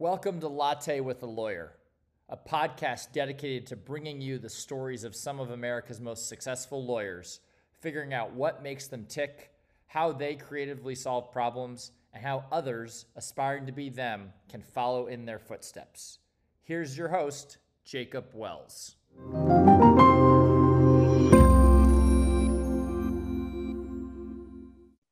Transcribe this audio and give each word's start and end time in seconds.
Welcome 0.00 0.40
to 0.40 0.48
Latte 0.48 1.00
with 1.00 1.22
a 1.22 1.26
Lawyer, 1.26 1.74
a 2.26 2.34
podcast 2.34 3.12
dedicated 3.12 3.66
to 3.66 3.76
bringing 3.76 4.22
you 4.22 4.38
the 4.38 4.48
stories 4.48 5.04
of 5.04 5.14
some 5.14 5.38
of 5.40 5.50
America's 5.50 6.00
most 6.00 6.26
successful 6.26 6.82
lawyers, 6.82 7.40
figuring 7.82 8.14
out 8.14 8.32
what 8.32 8.62
makes 8.62 8.86
them 8.86 9.04
tick, 9.04 9.50
how 9.86 10.12
they 10.12 10.36
creatively 10.36 10.94
solve 10.94 11.30
problems, 11.30 11.92
and 12.14 12.24
how 12.24 12.46
others 12.50 13.04
aspiring 13.14 13.66
to 13.66 13.72
be 13.72 13.90
them 13.90 14.32
can 14.48 14.62
follow 14.62 15.06
in 15.06 15.26
their 15.26 15.38
footsteps. 15.38 16.18
Here's 16.62 16.96
your 16.96 17.08
host, 17.08 17.58
Jacob 17.84 18.30
Wells. 18.32 18.96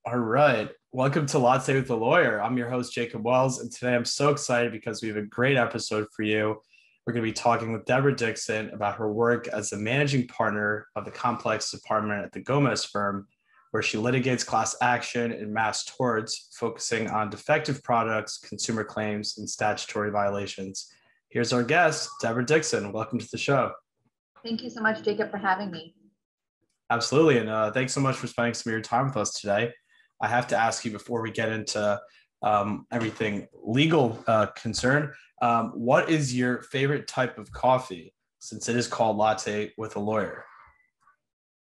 All 0.07 0.17
right. 0.17 0.71
Welcome 0.93 1.27
to 1.27 1.39
Latte 1.39 1.75
with 1.75 1.87
the 1.87 1.97
Lawyer. 1.97 2.41
I'm 2.41 2.57
your 2.57 2.71
host, 2.71 2.95
Jacob 2.95 3.23
Wells, 3.23 3.61
and 3.61 3.71
today 3.71 3.95
I'm 3.95 4.07
so 4.07 4.31
excited 4.31 4.73
because 4.73 5.03
we 5.03 5.09
have 5.09 5.19
a 5.19 5.23
great 5.23 5.59
episode 5.59 6.07
for 6.17 6.23
you. 6.23 6.63
We're 7.07 7.13
going 7.13 7.27
to 7.27 7.31
be 7.31 7.35
talking 7.35 7.75
with 7.75 7.85
Deborah 7.85 8.17
Dixon 8.17 8.71
about 8.71 8.97
her 8.97 9.13
work 9.13 9.49
as 9.49 9.69
the 9.69 9.77
managing 9.77 10.27
partner 10.29 10.87
of 10.97 11.05
the 11.05 11.11
complex 11.11 11.71
department 11.71 12.25
at 12.25 12.33
the 12.33 12.41
Gomez 12.41 12.87
firm, 12.87 13.29
where 13.71 13.83
she 13.83 13.99
litigates 13.99 14.47
class 14.47 14.77
action 14.81 15.31
and 15.31 15.53
mass 15.53 15.85
torts, 15.85 16.49
focusing 16.59 17.11
on 17.11 17.29
defective 17.29 17.85
products, 17.85 18.39
consumer 18.39 18.83
claims, 18.83 19.37
and 19.37 19.49
statutory 19.49 20.11
violations. 20.11 20.91
Here's 21.29 21.53
our 21.53 21.63
guest, 21.63 22.09
Deborah 22.23 22.47
Dixon. 22.47 22.93
Welcome 22.93 23.19
to 23.19 23.29
the 23.31 23.37
show. 23.37 23.73
Thank 24.43 24.63
you 24.63 24.71
so 24.71 24.81
much, 24.81 25.03
Jacob, 25.03 25.31
for 25.31 25.37
having 25.37 25.71
me. 25.71 25.95
Absolutely. 26.89 27.37
And 27.37 27.51
uh, 27.51 27.73
thanks 27.73 27.93
so 27.93 28.01
much 28.01 28.17
for 28.17 28.27
spending 28.27 28.55
some 28.55 28.71
of 28.71 28.73
your 28.73 28.81
time 28.81 29.09
with 29.09 29.19
us 29.19 29.35
today. 29.35 29.75
I 30.21 30.29
have 30.29 30.47
to 30.49 30.57
ask 30.57 30.85
you 30.85 30.91
before 30.91 31.23
we 31.23 31.31
get 31.31 31.49
into 31.49 32.01
um, 32.43 32.87
everything 32.91 33.47
legal 33.63 34.23
uh, 34.27 34.47
concern. 34.47 35.13
Um, 35.43 35.73
what 35.75 36.11
is 36.11 36.37
your 36.37 36.63
favorite 36.63 37.07
type 37.07 37.39
of 37.39 37.51
coffee 37.53 38.15
since 38.39 38.69
it 38.69 38.77
is 38.77 38.87
called 38.87 39.17
latte 39.17 39.73
with 39.77 39.97
a 39.97 40.01
lawyer? 40.01 40.45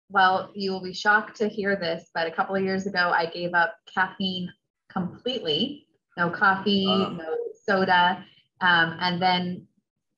Well, 0.10 0.52
you 0.54 0.72
will 0.72 0.84
be 0.84 0.94
shocked 0.94 1.38
to 1.38 1.48
hear 1.48 1.76
this, 1.76 2.10
but 2.14 2.28
a 2.28 2.32
couple 2.32 2.56
of 2.56 2.64
years 2.64 2.86
ago, 2.86 3.12
I 3.14 3.26
gave 3.26 3.54
up 3.54 3.76
caffeine 3.94 4.52
completely 4.90 5.86
no 6.18 6.30
coffee, 6.30 6.86
uh, 6.88 7.10
no 7.10 7.36
soda. 7.66 8.26
Um, 8.62 8.98
and 9.00 9.22
then 9.22 9.68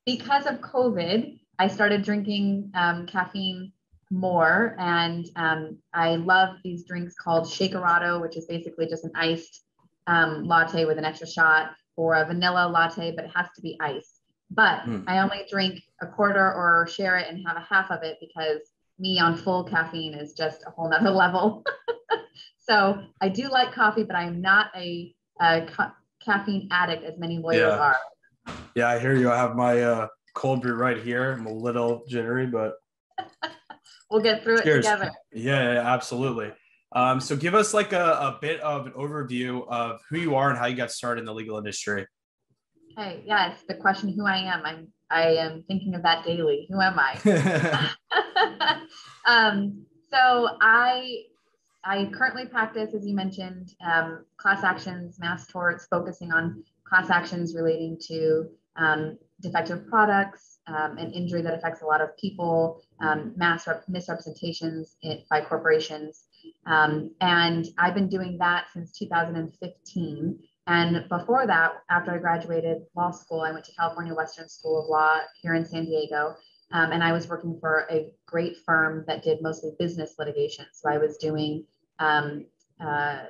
because 0.06 0.46
of 0.46 0.60
COVID, 0.60 1.40
I 1.60 1.68
started 1.68 2.04
drinking 2.04 2.72
um, 2.76 3.08
caffeine 3.08 3.72
more. 4.10 4.76
And 4.80 5.30
um, 5.36 5.78
I 5.94 6.16
love 6.16 6.58
these 6.64 6.86
drinks 6.86 7.16
called 7.16 7.46
Shakerato, 7.46 8.22
which 8.22 8.38
is 8.38 8.46
basically 8.46 8.88
just 8.88 9.04
an 9.04 9.12
iced 9.16 9.64
um, 10.08 10.48
latte 10.48 10.86
with 10.86 10.98
an 10.98 11.06
extra 11.06 11.28
shot, 11.28 11.72
or 11.96 12.16
a 12.16 12.26
vanilla 12.26 12.70
latte, 12.70 13.12
but 13.16 13.26
it 13.26 13.32
has 13.36 13.48
to 13.56 13.62
be 13.62 13.78
iced. 13.82 14.22
But 14.50 14.82
mm. 14.82 15.04
I 15.08 15.20
only 15.20 15.46
drink 15.50 15.82
a 16.02 16.08
quarter 16.08 16.54
or 16.54 16.88
share 16.88 17.18
it 17.18 17.28
and 17.28 17.46
have 17.46 17.58
a 17.58 17.68
half 17.68 17.92
of 17.92 18.04
it 18.04 18.18
because 18.22 18.62
me 19.00 19.20
on 19.20 19.36
full 19.36 19.64
caffeine 19.64 20.14
is 20.14 20.34
just 20.34 20.64
a 20.66 20.70
whole 20.70 20.90
nother 20.90 21.10
level. 21.12 21.64
so 22.60 23.04
I 23.20 23.30
do 23.30 23.50
like 23.50 23.74
coffee, 23.74 24.04
but 24.04 24.16
I'm 24.16 24.42
not 24.42 24.68
a, 24.76 25.14
a 25.42 25.66
ca- 25.66 25.94
caffeine 26.24 26.70
addict 26.72 27.04
as 27.04 27.18
many 27.18 27.40
lawyers 27.40 27.60
yeah. 27.60 27.78
are. 27.78 27.98
Yeah, 28.76 28.90
I 28.90 29.00
hear 29.00 29.16
you. 29.16 29.30
I 29.30 29.38
have 29.38 29.56
my 29.56 29.82
uh, 29.82 30.08
cold 30.34 30.62
brew 30.62 30.76
right 30.76 30.98
here. 30.98 31.34
I'm 31.34 31.48
a 31.48 31.54
little 31.54 32.04
jittery, 32.08 32.46
but 32.46 32.76
we'll 34.10 34.22
get 34.22 34.44
through 34.44 34.62
Cheers. 34.62 34.86
it 34.86 34.90
together. 34.90 35.12
Yeah, 35.32 35.74
yeah 35.74 35.94
absolutely. 35.94 36.52
Um, 36.94 37.20
so 37.20 37.36
give 37.36 37.54
us 37.54 37.74
like 37.74 37.94
a, 37.94 38.06
a 38.06 38.38
bit 38.42 38.60
of 38.62 38.88
an 38.88 38.94
overview 38.94 39.68
of 39.68 40.00
who 40.10 40.18
you 40.18 40.36
are 40.36 40.50
and 40.50 40.58
how 40.58 40.66
you 40.68 40.76
got 40.76 40.92
started 40.92 41.20
in 41.20 41.26
the 41.26 41.34
legal 41.34 41.58
industry. 41.58 42.08
Hey, 42.96 43.24
yes, 43.26 43.64
the 43.68 43.76
question 43.76 44.14
who 44.14 44.26
I 44.26 44.38
am. 44.38 44.66
I'm 44.66 44.88
I 45.10 45.36
am 45.36 45.64
thinking 45.68 45.96
of 45.96 46.04
that 46.04 46.26
daily. 46.26 46.68
Who 46.70 46.82
am 46.82 46.98
I? 46.98 47.94
um, 49.26 49.86
so 50.12 50.50
I 50.62 51.24
I 51.84 52.10
currently 52.14 52.46
practice, 52.46 52.94
as 52.94 53.06
you 53.06 53.16
mentioned, 53.16 53.74
um, 53.86 54.26
class 54.38 54.64
actions, 54.64 55.20
mass 55.20 55.48
torts, 55.48 55.86
focusing 55.90 56.32
on 56.32 56.64
class 56.86 57.10
actions 57.10 57.56
relating 57.56 57.98
to 58.08 58.50
um, 58.78 59.18
defective 59.42 59.88
products, 59.88 60.60
um, 60.68 60.98
an 60.98 61.12
injury 61.12 61.42
that 61.42 61.54
affects 61.54 61.82
a 61.82 61.86
lot 61.86 62.02
of 62.02 62.16
people, 62.18 62.82
um, 63.02 63.34
mass 63.36 63.68
rep- 63.68 63.88
misrepresentations 63.88 64.96
in, 65.02 65.24
by 65.30 65.42
corporations. 65.42 66.26
Um, 66.66 67.12
and 67.22 67.68
I've 67.78 67.96
been 67.96 68.10
doing 68.10 68.38
that 68.40 68.66
since 68.74 68.92
2015. 68.98 70.40
And 70.68 71.10
before 71.10 71.48
that, 71.48 71.76
after 71.90 72.14
I 72.14 72.18
graduated 72.18 72.84
law 72.96 73.12
school, 73.12 73.42
I 73.42 73.52
went 73.52 73.66
to 73.66 73.72
California 73.74 74.14
Western 74.14 74.50
School 74.50 74.82
of 74.84 74.90
Law 74.90 75.20
here 75.42 75.54
in 75.54 75.66
San 75.66 75.86
Diego. 75.86 76.36
Um, 76.74 76.92
and 76.92 77.04
I 77.04 77.14
was 77.14 77.30
working 77.30 77.58
for 77.62 77.88
a 77.90 78.12
great 78.26 78.58
firm 78.66 79.06
that 79.08 79.24
did 79.24 79.42
mostly 79.42 79.72
business 79.80 80.16
litigation. 80.20 80.66
So 80.74 80.90
I 80.90 80.98
was 80.98 81.18
doing 81.18 81.64
um, 82.00 82.46
uh, 82.82 83.24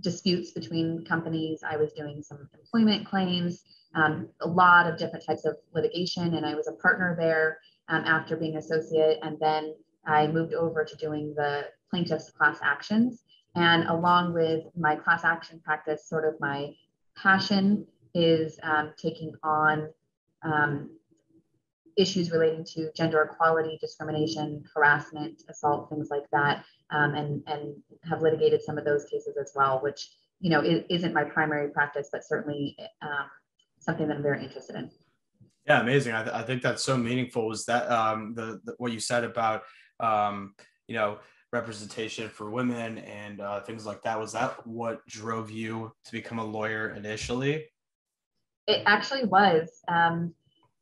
disputes 0.00 0.50
between 0.50 1.04
companies, 1.06 1.60
I 1.66 1.78
was 1.78 1.92
doing 1.94 2.22
some 2.22 2.48
employment 2.52 3.06
claims 3.06 3.64
um, 3.94 4.28
a 4.40 4.48
lot 4.48 4.86
of 4.86 4.98
different 4.98 5.24
types 5.24 5.44
of 5.44 5.56
litigation, 5.72 6.34
and 6.34 6.44
I 6.44 6.54
was 6.54 6.66
a 6.66 6.72
partner 6.72 7.16
there 7.18 7.58
um, 7.88 8.04
after 8.04 8.36
being 8.36 8.56
associate. 8.56 9.18
And 9.22 9.38
then 9.40 9.74
I 10.06 10.26
moved 10.26 10.54
over 10.54 10.84
to 10.84 10.96
doing 10.96 11.34
the 11.36 11.66
plaintiff's 11.90 12.30
class 12.30 12.58
actions. 12.62 13.22
And 13.54 13.88
along 13.88 14.34
with 14.34 14.64
my 14.76 14.96
class 14.96 15.24
action 15.24 15.60
practice, 15.64 16.08
sort 16.08 16.26
of 16.26 16.34
my 16.40 16.74
passion 17.16 17.86
is 18.14 18.58
um, 18.62 18.92
taking 18.96 19.32
on 19.42 19.88
um, 20.42 20.90
issues 21.96 22.30
relating 22.30 22.64
to 22.64 22.90
gender 22.96 23.22
equality, 23.22 23.78
discrimination, 23.80 24.64
harassment, 24.74 25.42
assault, 25.48 25.88
things 25.90 26.08
like 26.10 26.28
that, 26.32 26.64
um, 26.90 27.14
and 27.14 27.42
and 27.46 27.74
have 28.08 28.22
litigated 28.22 28.62
some 28.62 28.78
of 28.78 28.84
those 28.84 29.04
cases 29.04 29.36
as 29.40 29.52
well, 29.54 29.80
which 29.82 30.10
you 30.40 30.50
know 30.50 30.60
is, 30.60 31.02
not 31.02 31.12
my 31.12 31.24
primary 31.24 31.70
practice, 31.70 32.08
but 32.10 32.24
certainly 32.24 32.76
um, 33.02 33.26
something 33.78 34.08
that 34.08 34.16
I'm 34.16 34.22
very 34.22 34.42
interested 34.42 34.76
in. 34.76 34.90
Yeah, 35.66 35.80
amazing. 35.80 36.14
I, 36.14 36.22
th- 36.22 36.34
I 36.34 36.42
think 36.42 36.62
that's 36.62 36.84
so 36.84 36.96
meaningful. 36.96 37.48
Was 37.48 37.64
that 37.66 37.90
um, 37.90 38.34
the, 38.34 38.60
the, 38.64 38.74
what 38.78 38.92
you 38.92 39.00
said 39.00 39.24
about 39.24 39.62
um, 40.00 40.54
you 40.86 40.94
know 40.94 41.18
representation 41.52 42.28
for 42.28 42.50
women 42.50 42.98
and 42.98 43.40
uh, 43.40 43.60
things 43.60 43.86
like 43.86 44.02
that? 44.02 44.18
Was 44.18 44.32
that 44.32 44.66
what 44.66 45.06
drove 45.06 45.50
you 45.50 45.92
to 46.04 46.12
become 46.12 46.38
a 46.38 46.44
lawyer 46.44 46.90
initially? 46.90 47.66
It 48.66 48.82
actually 48.86 49.24
was, 49.24 49.70
um, 49.88 50.34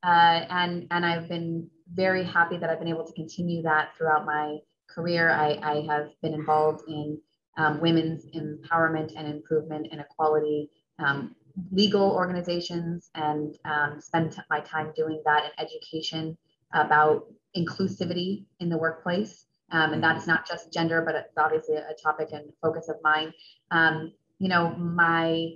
uh, 0.03 0.47
and 0.51 0.87
and 0.91 1.07
I've 1.07 1.29
been 1.29 1.69
very 1.93 2.25
happy 2.25 2.57
that 2.57 2.71
I've 2.71 2.79
been 2.79 2.89
able 2.89 3.07
to 3.07 3.13
continue 3.13 3.63
that 3.63 3.91
throughout 3.97 4.27
my 4.27 4.59
career. 4.89 5.31
I, 5.31 5.59
I 5.63 5.87
have 5.87 6.11
been 6.23 6.35
involved 6.35 6.89
in 6.89 7.19
um, 7.59 7.81
women's 7.81 8.27
empowerment 8.35 9.13
and 9.17 9.29
improvement 9.29 9.89
and 9.93 10.01
equality 10.01 10.71
um, 10.99 11.35
legal 11.71 12.11
organizations 12.11 13.11
and 13.15 13.57
um, 13.65 14.01
spend 14.01 14.37
my 14.51 14.61
time 14.61 14.93
doing 14.97 15.23
that 15.25 15.45
in 15.45 15.51
education 15.59 16.37
about 16.75 17.27
inclusivity 17.57 18.45
in 18.61 18.69
the 18.69 18.77
workplace. 18.77 19.47
Um, 19.71 19.95
and 19.95 20.03
that's 20.03 20.27
not 20.27 20.47
just 20.47 20.73
gender, 20.73 21.03
but 21.03 21.15
it's 21.15 21.37
obviously 21.37 21.77
a 21.77 21.95
topic 22.03 22.29
and 22.33 22.53
focus 22.61 22.89
of 22.89 22.97
mine. 23.03 23.33
Um, 23.71 24.13
you 24.39 24.49
know, 24.49 24.71
my 24.77 25.55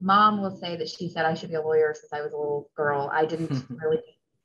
mom 0.00 0.40
will 0.40 0.56
say 0.56 0.76
that 0.76 0.88
she 0.88 1.08
said 1.08 1.24
I 1.24 1.34
should 1.34 1.48
be 1.48 1.56
a 1.56 1.62
lawyer 1.62 1.94
since 1.98 2.12
I 2.12 2.20
was 2.20 2.32
a 2.32 2.36
little 2.36 2.70
girl. 2.76 3.10
I 3.12 3.24
didn't 3.24 3.64
really 3.82 4.02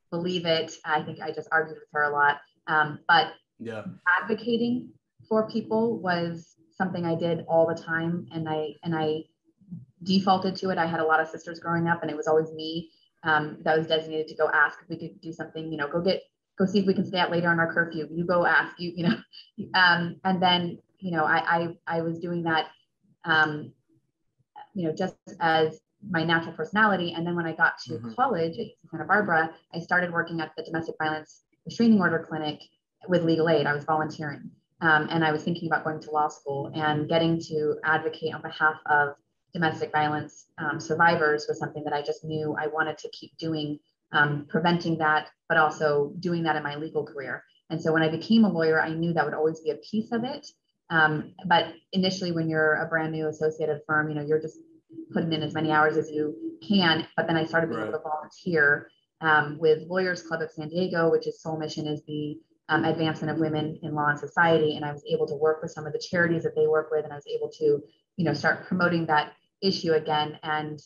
believe 0.09 0.45
it. 0.45 0.73
I 0.85 1.03
think 1.03 1.19
I 1.21 1.31
just 1.31 1.49
argued 1.51 1.77
with 1.77 1.89
her 1.93 2.03
a 2.03 2.11
lot. 2.11 2.37
Um, 2.67 2.99
but 3.07 3.33
yeah. 3.59 3.83
advocating 4.21 4.89
for 5.27 5.49
people 5.49 5.99
was 5.99 6.55
something 6.75 7.05
I 7.05 7.15
did 7.15 7.45
all 7.47 7.67
the 7.67 7.79
time, 7.79 8.27
and 8.31 8.49
I 8.49 8.69
and 8.83 8.95
I 8.95 9.23
defaulted 10.03 10.55
to 10.57 10.69
it. 10.69 10.77
I 10.77 10.85
had 10.85 10.99
a 10.99 11.05
lot 11.05 11.19
of 11.19 11.27
sisters 11.27 11.59
growing 11.59 11.87
up, 11.87 12.01
and 12.01 12.11
it 12.11 12.17
was 12.17 12.27
always 12.27 12.51
me 12.51 12.89
um, 13.23 13.57
that 13.61 13.77
was 13.77 13.87
designated 13.87 14.27
to 14.29 14.35
go 14.35 14.49
ask 14.53 14.79
if 14.81 14.89
we 14.89 14.97
could 14.97 15.21
do 15.21 15.31
something. 15.31 15.71
You 15.71 15.77
know, 15.77 15.87
go 15.87 16.01
get, 16.01 16.23
go 16.57 16.65
see 16.65 16.79
if 16.79 16.85
we 16.85 16.93
can 16.93 17.05
stay 17.05 17.19
out 17.19 17.31
later 17.31 17.49
on 17.49 17.59
our 17.59 17.73
curfew. 17.73 18.07
You 18.11 18.25
go 18.25 18.45
ask. 18.45 18.79
You, 18.79 18.91
you 18.95 19.03
know, 19.07 19.15
um, 19.79 20.17
and 20.23 20.41
then 20.41 20.79
you 20.99 21.11
know, 21.11 21.23
I 21.23 21.75
I, 21.87 21.97
I 21.97 22.01
was 22.01 22.19
doing 22.19 22.43
that, 22.43 22.67
um, 23.25 23.73
you 24.73 24.87
know, 24.87 24.95
just 24.95 25.15
as 25.39 25.79
my 26.09 26.23
natural 26.23 26.53
personality. 26.53 27.13
And 27.13 27.25
then 27.25 27.35
when 27.35 27.45
I 27.45 27.53
got 27.53 27.77
to 27.85 27.93
mm-hmm. 27.93 28.13
college 28.13 28.57
at 28.57 28.67
Santa 28.89 29.05
Barbara, 29.05 29.53
I 29.73 29.79
started 29.79 30.11
working 30.11 30.41
at 30.41 30.51
the 30.57 30.63
domestic 30.63 30.95
violence 31.01 31.43
restraining 31.65 31.99
order 31.99 32.25
clinic 32.27 32.59
with 33.07 33.23
legal 33.23 33.49
aid. 33.49 33.67
I 33.67 33.73
was 33.73 33.83
volunteering. 33.83 34.49
Um, 34.81 35.07
and 35.11 35.23
I 35.23 35.31
was 35.31 35.43
thinking 35.43 35.67
about 35.67 35.83
going 35.83 35.99
to 35.99 36.11
law 36.11 36.27
school 36.27 36.71
and 36.73 37.07
getting 37.07 37.39
to 37.41 37.75
advocate 37.83 38.33
on 38.33 38.41
behalf 38.41 38.75
of 38.87 39.09
domestic 39.53 39.91
violence 39.91 40.47
um, 40.57 40.79
survivors 40.79 41.45
was 41.47 41.59
something 41.59 41.83
that 41.83 41.93
I 41.93 42.01
just 42.01 42.23
knew 42.23 42.55
I 42.57 42.67
wanted 42.67 42.97
to 42.99 43.09
keep 43.09 43.37
doing, 43.37 43.79
um, 44.11 44.45
preventing 44.49 44.97
that, 44.99 45.29
but 45.49 45.57
also 45.57 46.13
doing 46.19 46.43
that 46.43 46.55
in 46.55 46.63
my 46.63 46.75
legal 46.75 47.05
career. 47.05 47.43
And 47.69 47.81
so 47.81 47.93
when 47.93 48.03
I 48.03 48.09
became 48.09 48.43
a 48.43 48.51
lawyer, 48.51 48.81
I 48.81 48.89
knew 48.89 49.13
that 49.13 49.25
would 49.25 49.33
always 49.33 49.61
be 49.61 49.71
a 49.71 49.75
piece 49.75 50.11
of 50.11 50.23
it. 50.23 50.45
Um, 50.89 51.33
but 51.45 51.67
initially, 51.93 52.33
when 52.33 52.49
you're 52.49 52.75
a 52.75 52.85
brand 52.85 53.13
new 53.13 53.27
associated 53.27 53.79
firm, 53.87 54.09
you 54.09 54.15
know, 54.15 54.25
you're 54.25 54.41
just 54.41 54.59
putting 55.13 55.31
in 55.31 55.41
as 55.41 55.53
many 55.53 55.71
hours 55.71 55.95
as 55.95 56.11
you 56.11 56.57
can, 56.67 57.07
but 57.15 57.27
then 57.27 57.37
I 57.37 57.45
started 57.45 57.67
being 57.67 57.79
right. 57.79 57.89
able 57.89 57.99
to 57.99 58.03
volunteer 58.03 58.89
um, 59.21 59.57
with 59.59 59.87
Lawyers 59.87 60.21
Club 60.23 60.41
of 60.41 60.51
San 60.51 60.67
Diego, 60.69 61.09
which 61.09 61.27
is 61.27 61.41
sole 61.41 61.57
mission 61.57 61.87
is 61.87 62.03
the 62.07 62.39
um, 62.69 62.83
advancement 62.83 63.31
of 63.33 63.39
women 63.39 63.79
in 63.83 63.93
law 63.93 64.07
and 64.07 64.19
society. 64.19 64.75
And 64.75 64.83
I 64.83 64.91
was 64.91 65.03
able 65.09 65.27
to 65.27 65.35
work 65.35 65.61
with 65.61 65.71
some 65.71 65.85
of 65.85 65.93
the 65.93 65.99
charities 65.99 66.43
that 66.43 66.55
they 66.55 66.67
work 66.67 66.89
with, 66.91 67.03
and 67.03 67.13
I 67.13 67.15
was 67.15 67.27
able 67.27 67.49
to, 67.59 67.81
you 68.17 68.25
know, 68.25 68.33
start 68.33 68.65
promoting 68.65 69.05
that 69.05 69.33
issue 69.61 69.93
again. 69.93 70.39
And 70.43 70.79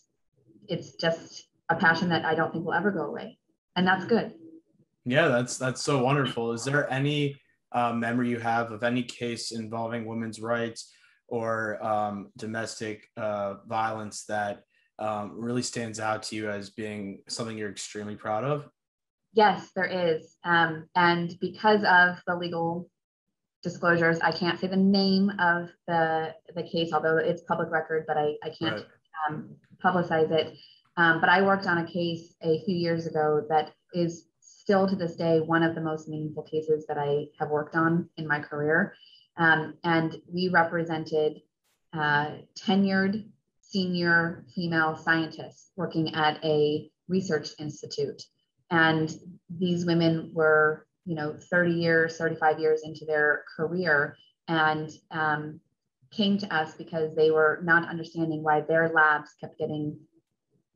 it's 0.68 0.95
just 0.95 1.48
a 1.69 1.75
passion 1.75 2.10
that 2.10 2.25
I 2.25 2.36
don't 2.36 2.51
think 2.51 2.66
will 2.66 2.74
ever 2.74 2.92
go 2.92 3.06
away, 3.06 3.38
and 3.75 3.88
that's 3.88 4.06
good. 4.06 4.33
Yeah, 5.06 5.27
that's 5.27 5.57
that's 5.57 5.81
so 5.81 6.04
wonderful. 6.04 6.51
Is 6.51 6.63
there 6.63 6.92
any 6.92 7.39
uh, 7.72 7.94
memory 7.94 8.30
you 8.30 8.39
have 8.39 8.72
of 8.72 8.83
any 8.83 9.04
case 9.04 9.51
involving 9.51 10.06
women's 10.06 10.39
rights 10.39 10.92
or 11.27 11.83
um, 11.86 12.31
domestic 12.38 13.07
uh, 13.18 13.56
violence 13.68 14.25
that 14.25 14.63
um, 15.00 15.33
really 15.36 15.62
stands 15.62 16.00
out 16.00 16.24
to 16.24 16.36
you 16.36 16.50
as 16.50 16.69
being 16.69 17.22
something 17.27 17.57
you're 17.57 17.69
extremely 17.69 18.16
proud 18.16 18.44
of? 18.44 18.69
Yes, 19.33 19.72
there 19.75 19.86
is. 19.86 20.38
Um, 20.45 20.88
and 20.95 21.36
because 21.42 21.83
of 21.83 22.22
the 22.25 22.36
legal 22.36 22.89
disclosures, 23.66 24.20
I 24.22 24.32
can't 24.32 24.58
say 24.60 24.68
the 24.68 24.78
name 24.78 25.32
of 25.40 25.70
the, 25.88 26.34
the 26.56 26.64
case, 26.64 26.94
although 26.94 27.18
it's 27.18 27.42
public 27.42 27.70
record, 27.72 28.06
but 28.08 28.16
I, 28.16 28.36
I 28.44 28.50
can't 28.50 28.76
right. 28.76 28.86
um, 29.28 29.50
publicize 29.84 30.32
it. 30.32 30.56
Um, 30.96 31.20
but 31.20 31.30
I 31.30 31.42
worked 31.42 31.68
on 31.68 31.80
a 31.80 31.86
case 31.86 32.36
a 32.42 32.64
few 32.64 32.76
years 32.76 33.08
ago 33.08 33.46
that 33.50 33.74
is 33.94 34.28
still 34.40 34.88
to 34.88 34.96
this 34.96 35.16
day 35.16 35.40
one 35.42 35.64
of 35.64 35.76
the 35.76 35.82
most 35.82 36.08
meaningful 36.08 36.44
cases 36.44 36.86
that 36.88 36.98
I 36.98 37.26
have 37.40 37.50
worked 37.50 37.76
on 37.76 38.08
in 38.18 38.28
my 38.28 38.40
career. 38.40 38.96
Um, 39.38 39.74
and 39.84 40.16
we 40.32 40.48
represented 40.50 41.42
uh, 41.92 42.28
tenured 42.58 43.26
senior 43.62 44.46
female 44.54 44.96
scientists 44.96 45.72
working 45.76 46.14
at 46.16 46.44
a 46.46 46.90
research 47.08 47.50
institute. 47.60 48.22
And 48.72 49.14
these 49.50 49.86
women 49.86 50.32
were, 50.34 50.88
you 51.06 51.16
know, 51.16 51.38
30 51.50 51.72
years, 51.72 52.18
35 52.18 52.60
years 52.60 52.81
into 52.84 53.06
their 53.06 53.44
career 53.56 54.18
and 54.48 54.92
um, 55.12 55.60
came 56.12 56.38
to 56.38 56.56
us 56.56 56.75
because 56.75 57.16
they 57.16 57.31
were 57.31 57.60
not 57.63 57.90
understanding 57.90 58.44
why 58.44 58.62
their 58.62 58.90
labs 58.90 59.31
kept 59.40 59.57
getting 59.57 59.98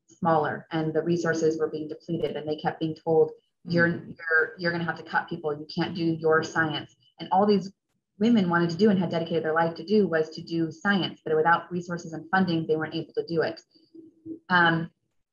smaller 0.08 0.68
and 0.72 0.94
the 0.94 1.02
resources 1.02 1.60
were 1.60 1.70
being 1.70 1.88
depleted 1.88 2.36
and 2.36 2.48
they 2.48 2.56
kept 2.56 2.80
being 2.80 2.96
told 2.96 3.32
you're 3.66 3.88
mm-hmm. 3.88 4.10
you're 4.10 4.54
you're 4.58 4.72
going 4.72 4.84
to 4.84 4.86
have 4.86 4.98
to 4.98 5.10
cut 5.10 5.30
people 5.30 5.54
you 5.54 5.68
can't 5.74 5.96
do 5.96 6.04
your 6.04 6.44
science 6.44 6.96
and 7.20 7.30
all 7.32 7.46
these 7.46 7.72
women 8.20 8.50
wanted 8.50 8.70
to 8.70 8.78
do 8.78 8.90
and 8.90 9.00
had 9.00 9.10
dedicated 9.10 9.44
their 9.44 9.54
life 9.54 9.76
to 9.76 9.84
do 9.84 10.08
was 10.08 10.30
to 10.32 10.42
do 10.42 10.72
science, 10.72 11.22
but 11.24 11.36
without 11.36 11.72
resources 11.72 12.14
and 12.14 12.30
funding, 12.30 12.68
they 12.68 12.76
weren't 12.76 12.94
able 12.94 13.14
to 13.14 13.26
do 13.26 13.42
it. 13.42 13.62
Um, 14.50 14.92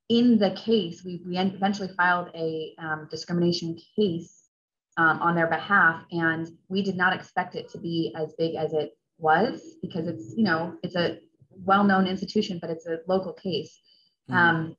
in 0.08 0.38
the 0.38 0.52
case, 0.52 1.02
we, 1.04 1.20
we 1.26 1.36
eventually 1.36 1.88
filed 1.96 2.28
a 2.34 2.74
um, 2.78 3.08
discrimination 3.10 3.76
case 3.96 4.45
um, 4.96 5.20
on 5.20 5.34
their 5.34 5.46
behalf, 5.46 6.02
and 6.10 6.48
we 6.68 6.82
did 6.82 6.96
not 6.96 7.12
expect 7.12 7.54
it 7.54 7.68
to 7.70 7.78
be 7.78 8.14
as 8.16 8.34
big 8.38 8.54
as 8.54 8.72
it 8.72 8.96
was 9.18 9.76
because 9.82 10.06
it's, 10.06 10.34
you 10.36 10.44
know, 10.44 10.74
it's 10.82 10.96
a 10.96 11.18
well-known 11.64 12.06
institution, 12.06 12.58
but 12.60 12.70
it's 12.70 12.86
a 12.86 12.98
local 13.06 13.32
case. 13.32 13.80
Mm-hmm. 14.28 14.72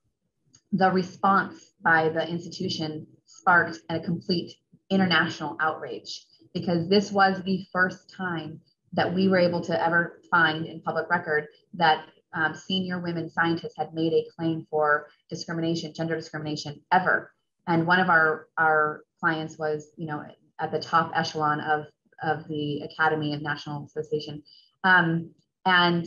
the 0.73 0.91
response 0.91 1.71
by 1.81 2.09
the 2.09 2.27
institution 2.27 3.07
sparked 3.25 3.79
a 3.89 3.97
complete 3.97 4.53
international 4.89 5.55
outrage 5.61 6.25
because 6.53 6.89
this 6.89 7.13
was 7.13 7.41
the 7.43 7.65
first 7.71 8.13
time 8.13 8.59
that 8.91 9.13
we 9.13 9.29
were 9.29 9.37
able 9.37 9.61
to 9.61 9.85
ever 9.85 10.19
find 10.29 10.65
in 10.65 10.81
public 10.81 11.09
record 11.09 11.47
that 11.73 12.05
um, 12.33 12.53
senior 12.53 12.99
women 12.99 13.29
scientists 13.29 13.75
had 13.77 13.93
made 13.93 14.13
a 14.13 14.25
claim 14.35 14.67
for 14.69 15.07
discrimination, 15.29 15.93
gender 15.93 16.15
discrimination 16.15 16.81
ever. 16.91 17.31
And 17.67 17.87
one 17.87 17.99
of 17.99 18.09
our, 18.09 18.47
our 18.57 19.03
clients 19.19 19.57
was, 19.57 19.89
you 19.97 20.07
know, 20.07 20.23
at 20.59 20.71
the 20.71 20.79
top 20.79 21.11
echelon 21.15 21.59
of, 21.59 21.85
of 22.23 22.47
the 22.47 22.81
Academy 22.81 23.33
of 23.33 23.41
National 23.41 23.85
Association. 23.85 24.43
Um, 24.83 25.31
and 25.65 26.05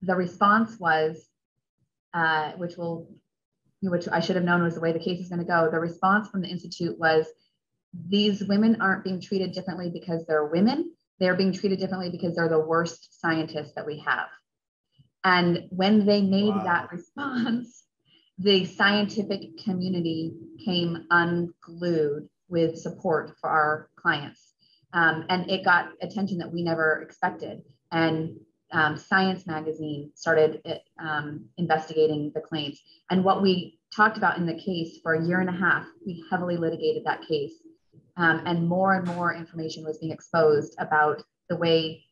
the 0.00 0.14
response 0.14 0.78
was, 0.78 1.28
uh, 2.14 2.52
which 2.52 2.76
will, 2.76 3.08
which 3.82 4.08
I 4.08 4.20
should 4.20 4.36
have 4.36 4.44
known 4.44 4.62
was 4.62 4.74
the 4.74 4.80
way 4.80 4.92
the 4.92 4.98
case 4.98 5.20
is 5.20 5.28
going 5.28 5.40
to 5.40 5.44
go. 5.44 5.68
The 5.70 5.78
response 5.80 6.28
from 6.28 6.42
the 6.42 6.48
Institute 6.48 6.98
was, 6.98 7.26
these 8.08 8.44
women 8.44 8.80
aren't 8.80 9.04
being 9.04 9.20
treated 9.20 9.52
differently 9.52 9.90
because 9.90 10.24
they're 10.24 10.46
women. 10.46 10.92
They're 11.18 11.36
being 11.36 11.52
treated 11.52 11.78
differently 11.78 12.10
because 12.10 12.34
they're 12.34 12.48
the 12.48 12.58
worst 12.58 13.20
scientists 13.20 13.72
that 13.74 13.86
we 13.86 13.98
have. 14.00 14.28
And 15.24 15.66
when 15.70 16.06
they 16.06 16.22
made 16.22 16.54
wow. 16.54 16.64
that 16.64 16.90
response, 16.90 17.84
the 18.38 18.64
scientific 18.64 19.58
community 19.62 20.34
came 20.64 21.06
unglued 21.10 22.28
with 22.52 22.78
support 22.78 23.32
for 23.40 23.50
our 23.50 23.88
clients. 23.96 24.52
Um, 24.92 25.24
and 25.30 25.50
it 25.50 25.64
got 25.64 25.88
attention 26.02 26.38
that 26.38 26.52
we 26.52 26.62
never 26.62 27.00
expected. 27.00 27.62
And 27.90 28.38
um, 28.72 28.96
Science 28.96 29.46
Magazine 29.46 30.12
started 30.14 30.62
um, 30.98 31.46
investigating 31.56 32.30
the 32.34 32.40
claims. 32.40 32.80
And 33.10 33.24
what 33.24 33.42
we 33.42 33.80
talked 33.94 34.18
about 34.18 34.38
in 34.38 34.46
the 34.46 34.54
case 34.54 34.98
for 35.02 35.14
a 35.14 35.26
year 35.26 35.40
and 35.40 35.48
a 35.48 35.52
half, 35.52 35.86
we 36.06 36.24
heavily 36.30 36.56
litigated 36.56 37.04
that 37.04 37.26
case 37.26 37.54
um, 38.16 38.42
and 38.46 38.68
more 38.68 38.94
and 38.94 39.06
more 39.06 39.34
information 39.34 39.84
was 39.84 39.98
being 39.98 40.12
exposed 40.12 40.74
about 40.78 41.22
the 41.48 41.56
way 41.56 42.04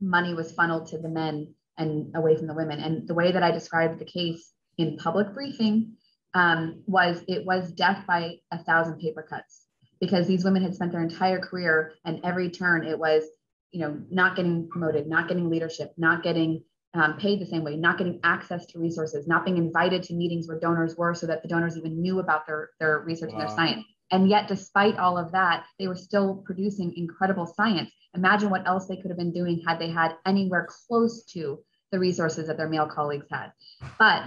money 0.00 0.34
was 0.34 0.52
funneled 0.52 0.88
to 0.88 0.98
the 0.98 1.08
men 1.08 1.54
and 1.76 2.14
away 2.16 2.36
from 2.36 2.46
the 2.46 2.54
women. 2.54 2.80
And 2.80 3.06
the 3.06 3.14
way 3.14 3.32
that 3.32 3.42
I 3.42 3.50
described 3.50 3.98
the 3.98 4.04
case 4.04 4.52
in 4.78 4.96
public 4.96 5.34
briefing 5.34 5.92
um, 6.34 6.82
was 6.86 7.22
it 7.28 7.44
was 7.44 7.72
death 7.72 8.04
by 8.06 8.36
a 8.52 8.62
thousand 8.64 8.98
paper 8.98 9.22
cuts 9.22 9.64
because 10.00 10.26
these 10.26 10.44
women 10.44 10.62
had 10.62 10.74
spent 10.74 10.92
their 10.92 11.02
entire 11.02 11.40
career 11.40 11.92
and 12.04 12.20
every 12.24 12.50
turn 12.50 12.86
it 12.86 12.98
was, 12.98 13.24
you 13.72 13.80
know, 13.80 14.00
not 14.10 14.36
getting 14.36 14.68
promoted, 14.68 15.06
not 15.06 15.28
getting 15.28 15.50
leadership, 15.50 15.92
not 15.96 16.22
getting 16.22 16.62
um, 16.94 17.16
paid 17.18 17.40
the 17.40 17.46
same 17.46 17.64
way, 17.64 17.76
not 17.76 17.98
getting 17.98 18.20
access 18.24 18.66
to 18.66 18.78
resources, 18.78 19.26
not 19.26 19.44
being 19.44 19.56
invited 19.56 20.02
to 20.04 20.14
meetings 20.14 20.48
where 20.48 20.58
donors 20.58 20.96
were 20.96 21.14
so 21.14 21.26
that 21.26 21.42
the 21.42 21.48
donors 21.48 21.76
even 21.76 22.00
knew 22.00 22.20
about 22.20 22.46
their, 22.46 22.70
their 22.80 23.00
research 23.00 23.30
wow. 23.32 23.40
and 23.40 23.48
their 23.48 23.56
science. 23.56 23.84
And 24.10 24.28
yet, 24.28 24.48
despite 24.48 24.96
all 24.96 25.18
of 25.18 25.32
that, 25.32 25.66
they 25.78 25.86
were 25.86 25.94
still 25.94 26.42
producing 26.46 26.94
incredible 26.96 27.46
science. 27.46 27.90
Imagine 28.14 28.48
what 28.48 28.66
else 28.66 28.86
they 28.86 28.96
could 28.96 29.10
have 29.10 29.18
been 29.18 29.32
doing 29.34 29.62
had 29.66 29.78
they 29.78 29.90
had 29.90 30.16
anywhere 30.24 30.66
close 30.88 31.24
to 31.32 31.58
the 31.92 31.98
resources 31.98 32.46
that 32.46 32.56
their 32.56 32.70
male 32.70 32.86
colleagues 32.86 33.26
had. 33.30 33.52
But 33.98 34.24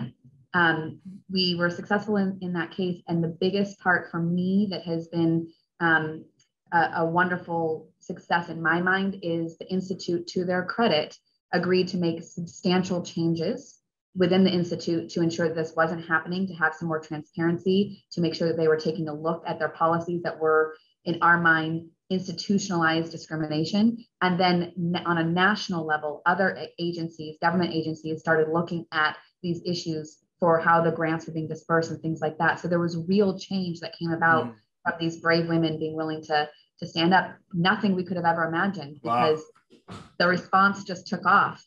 um, 0.53 0.99
we 1.31 1.55
were 1.55 1.69
successful 1.69 2.17
in, 2.17 2.37
in 2.41 2.53
that 2.53 2.71
case. 2.71 3.01
And 3.07 3.23
the 3.23 3.37
biggest 3.39 3.79
part 3.79 4.11
for 4.11 4.19
me 4.19 4.67
that 4.71 4.83
has 4.83 5.07
been 5.07 5.47
um, 5.79 6.25
a, 6.71 6.89
a 6.97 7.05
wonderful 7.05 7.89
success 7.99 8.49
in 8.49 8.61
my 8.61 8.81
mind 8.81 9.19
is 9.21 9.57
the 9.57 9.69
Institute, 9.69 10.27
to 10.27 10.45
their 10.45 10.65
credit, 10.65 11.17
agreed 11.53 11.87
to 11.89 11.97
make 11.97 12.23
substantial 12.23 13.03
changes 13.03 13.79
within 14.15 14.43
the 14.43 14.51
institute 14.51 15.09
to 15.09 15.21
ensure 15.21 15.47
that 15.47 15.55
this 15.55 15.73
wasn't 15.75 16.05
happening, 16.05 16.45
to 16.47 16.53
have 16.53 16.73
some 16.73 16.87
more 16.87 16.99
transparency, 16.99 18.03
to 18.11 18.21
make 18.21 18.35
sure 18.35 18.47
that 18.47 18.57
they 18.57 18.67
were 18.67 18.77
taking 18.77 19.07
a 19.07 19.13
look 19.13 19.43
at 19.47 19.57
their 19.57 19.69
policies 19.69 20.21
that 20.23 20.37
were, 20.37 20.75
in 21.05 21.17
our 21.21 21.39
mind, 21.39 21.87
institutionalized 22.09 23.09
discrimination. 23.09 23.97
And 24.21 24.37
then 24.37 24.73
on 25.05 25.17
a 25.17 25.23
national 25.23 25.85
level, 25.85 26.21
other 26.25 26.67
agencies, 26.77 27.37
government 27.41 27.73
agencies, 27.73 28.19
started 28.19 28.49
looking 28.51 28.85
at 28.91 29.17
these 29.41 29.61
issues 29.65 30.17
for 30.41 30.59
how 30.59 30.81
the 30.81 30.91
grants 30.91 31.27
were 31.27 31.33
being 31.33 31.47
dispersed 31.47 31.91
and 31.91 32.01
things 32.01 32.19
like 32.19 32.37
that. 32.39 32.59
So 32.59 32.67
there 32.67 32.79
was 32.79 32.97
real 33.07 33.37
change 33.37 33.79
that 33.79 33.95
came 33.97 34.11
about 34.11 34.47
mm. 34.47 34.55
from 34.83 34.93
these 34.99 35.17
brave 35.17 35.47
women 35.47 35.79
being 35.79 35.95
willing 35.95 36.21
to 36.23 36.49
to 36.79 36.87
stand 36.87 37.13
up. 37.13 37.31
Nothing 37.53 37.95
we 37.95 38.03
could 38.03 38.17
have 38.17 38.25
ever 38.25 38.43
imagined 38.43 38.95
because 39.01 39.39
wow. 39.87 39.95
the 40.17 40.27
response 40.27 40.83
just 40.83 41.07
took 41.07 41.25
off. 41.25 41.63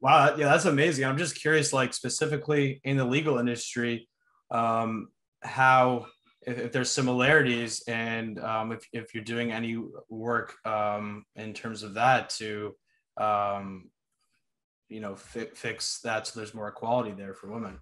Wow, 0.00 0.36
yeah, 0.36 0.46
that's 0.46 0.64
amazing. 0.64 1.04
I'm 1.04 1.18
just 1.18 1.40
curious, 1.40 1.72
like 1.72 1.92
specifically 1.92 2.80
in 2.84 2.96
the 2.96 3.04
legal 3.04 3.38
industry, 3.38 4.08
um, 4.52 5.08
how 5.42 6.06
if, 6.42 6.56
if, 6.58 6.72
there's 6.72 6.88
similarities 6.88 7.82
and 7.88 8.38
um, 8.38 8.70
if, 8.70 8.86
if 8.92 9.12
you're 9.12 9.24
doing 9.24 9.50
any 9.50 9.76
work 10.08 10.54
um, 10.64 11.24
in 11.34 11.52
terms 11.52 11.82
of 11.82 11.94
that 11.94 12.30
to 12.30 12.76
um, 13.16 13.90
you 14.88 15.00
know 15.00 15.14
fi- 15.14 15.50
fix 15.54 16.00
that 16.00 16.26
so 16.26 16.40
there's 16.40 16.54
more 16.54 16.68
equality 16.68 17.12
there 17.12 17.34
for 17.34 17.50
women. 17.50 17.78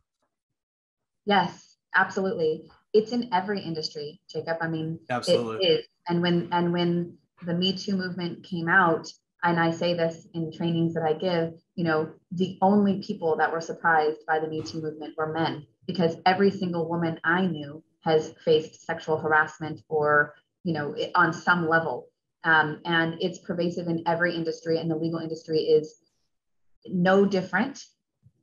Yes, 1.25 1.76
absolutely. 1.94 2.70
It's 2.92 3.12
in 3.12 3.28
every 3.32 3.60
industry, 3.60 4.20
Jacob. 4.30 4.58
I 4.60 4.68
mean, 4.68 5.00
absolutely. 5.10 5.66
It 5.66 5.70
is. 5.70 5.86
And 6.08 6.22
when 6.22 6.48
and 6.52 6.72
when 6.72 7.18
the 7.44 7.54
Me 7.54 7.76
Too 7.76 7.96
movement 7.96 8.44
came 8.44 8.68
out, 8.68 9.08
and 9.42 9.60
I 9.60 9.70
say 9.70 9.94
this 9.94 10.26
in 10.34 10.52
trainings 10.52 10.94
that 10.94 11.02
I 11.02 11.12
give, 11.12 11.60
you 11.75 11.84
know, 11.84 12.10
the 12.32 12.58
only 12.62 13.02
people 13.02 13.36
that 13.36 13.52
were 13.52 13.60
surprised 13.60 14.20
by 14.26 14.38
the 14.38 14.48
Me 14.48 14.62
Too 14.62 14.80
movement 14.80 15.14
were 15.18 15.32
men, 15.32 15.66
because 15.86 16.16
every 16.25 16.50
single 16.50 16.88
woman 16.88 17.20
I 17.25 17.46
knew 17.46 17.82
has 18.00 18.32
faced 18.44 18.86
sexual 18.86 19.18
harassment 19.18 19.82
or, 19.88 20.34
you 20.62 20.72
know, 20.72 20.94
on 21.16 21.32
some 21.32 21.68
level. 21.68 22.08
Um, 22.44 22.80
and 22.84 23.16
it's 23.20 23.38
pervasive 23.40 23.88
in 23.88 24.04
every 24.06 24.34
industry, 24.34 24.78
and 24.78 24.88
the 24.88 24.96
legal 24.96 25.18
industry 25.18 25.58
is 25.58 25.96
no 26.90 27.25
different. 27.25 27.85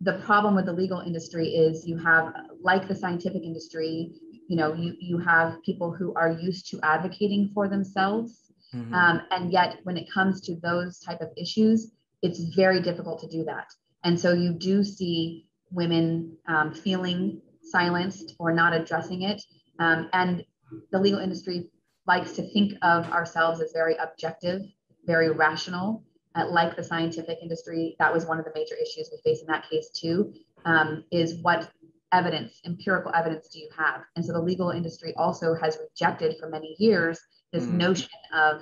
the 0.03 0.13
problem 0.25 0.55
with 0.55 0.65
the 0.65 0.73
legal 0.73 0.99
industry 0.99 1.47
is 1.47 1.87
you 1.87 1.97
have, 1.97 2.33
like 2.61 2.87
the 2.87 2.95
scientific 2.95 3.41
industry, 3.43 4.11
you 4.49 4.57
know, 4.57 4.73
you, 4.73 4.95
you 4.99 5.17
have 5.17 5.63
people 5.63 5.91
who 5.91 6.13
are 6.15 6.31
used 6.31 6.69
to 6.69 6.79
advocating 6.83 7.49
for 7.53 7.69
themselves. 7.69 8.51
Mm-hmm. 8.75 8.93
Um, 8.93 9.21
and 9.31 9.51
yet 9.51 9.77
when 9.83 9.95
it 9.95 10.11
comes 10.13 10.41
to 10.41 10.55
those 10.61 10.99
type 10.99 11.21
of 11.21 11.29
issues, 11.37 11.91
it's 12.21 12.39
very 12.55 12.81
difficult 12.81 13.21
to 13.21 13.27
do 13.27 13.45
that. 13.45 13.67
And 14.03 14.19
so 14.19 14.33
you 14.33 14.53
do 14.53 14.83
see 14.83 15.47
women 15.71 16.37
um, 16.47 16.73
feeling 16.73 17.41
silenced 17.61 18.35
or 18.39 18.51
not 18.51 18.73
addressing 18.73 19.21
it. 19.21 19.41
Um, 19.79 20.09
and 20.11 20.43
the 20.91 20.99
legal 20.99 21.19
industry 21.19 21.69
likes 22.05 22.33
to 22.33 22.43
think 22.51 22.73
of 22.81 23.09
ourselves 23.11 23.61
as 23.61 23.71
very 23.71 23.95
objective, 23.95 24.61
very 25.05 25.29
rational, 25.29 26.03
uh, 26.35 26.47
like 26.49 26.75
the 26.75 26.83
scientific 26.83 27.39
industry. 27.41 27.95
That 27.99 28.13
was 28.13 28.25
one 28.25 28.39
of 28.39 28.45
the 28.45 28.51
major 28.55 28.75
issues 28.75 29.09
we 29.11 29.19
face 29.23 29.41
in 29.41 29.47
that 29.47 29.69
case 29.69 29.89
too. 29.89 30.33
Um, 30.65 31.03
is 31.11 31.35
what 31.41 31.69
evidence, 32.13 32.61
empirical 32.65 33.11
evidence, 33.13 33.49
do 33.49 33.59
you 33.59 33.69
have? 33.77 34.01
And 34.15 34.25
so 34.25 34.31
the 34.33 34.41
legal 34.41 34.69
industry 34.69 35.13
also 35.17 35.55
has 35.55 35.77
rejected 35.77 36.37
for 36.39 36.47
many 36.47 36.75
years 36.79 37.19
this 37.51 37.65
mm. 37.65 37.73
notion 37.73 38.09
of 38.33 38.61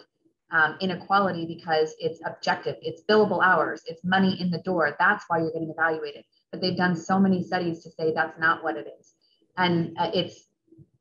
um, 0.52 0.78
inequality 0.82 1.46
because 1.46 1.96
it's 2.00 2.20
objective, 2.26 2.76
it's 2.82 3.04
billable 3.10 3.44
hours, 3.44 3.82
it's 3.86 4.04
money 4.04 4.40
in 4.40 4.52
the 4.52 4.60
door. 4.60 4.96
That's 5.00 5.26
why 5.28 5.40
you're 5.40 5.52
getting 5.52 5.70
evaluated. 5.70 6.26
But 6.52 6.62
they've 6.62 6.76
done 6.76 6.96
so 6.96 7.20
many 7.20 7.44
studies 7.44 7.84
to 7.84 7.92
say 7.92 8.14
that's 8.14 8.38
not 8.40 8.64
what 8.64 8.76
it 8.76 8.88
is. 9.00 9.14
And 9.58 9.96
uh, 9.98 10.12
it's 10.14 10.48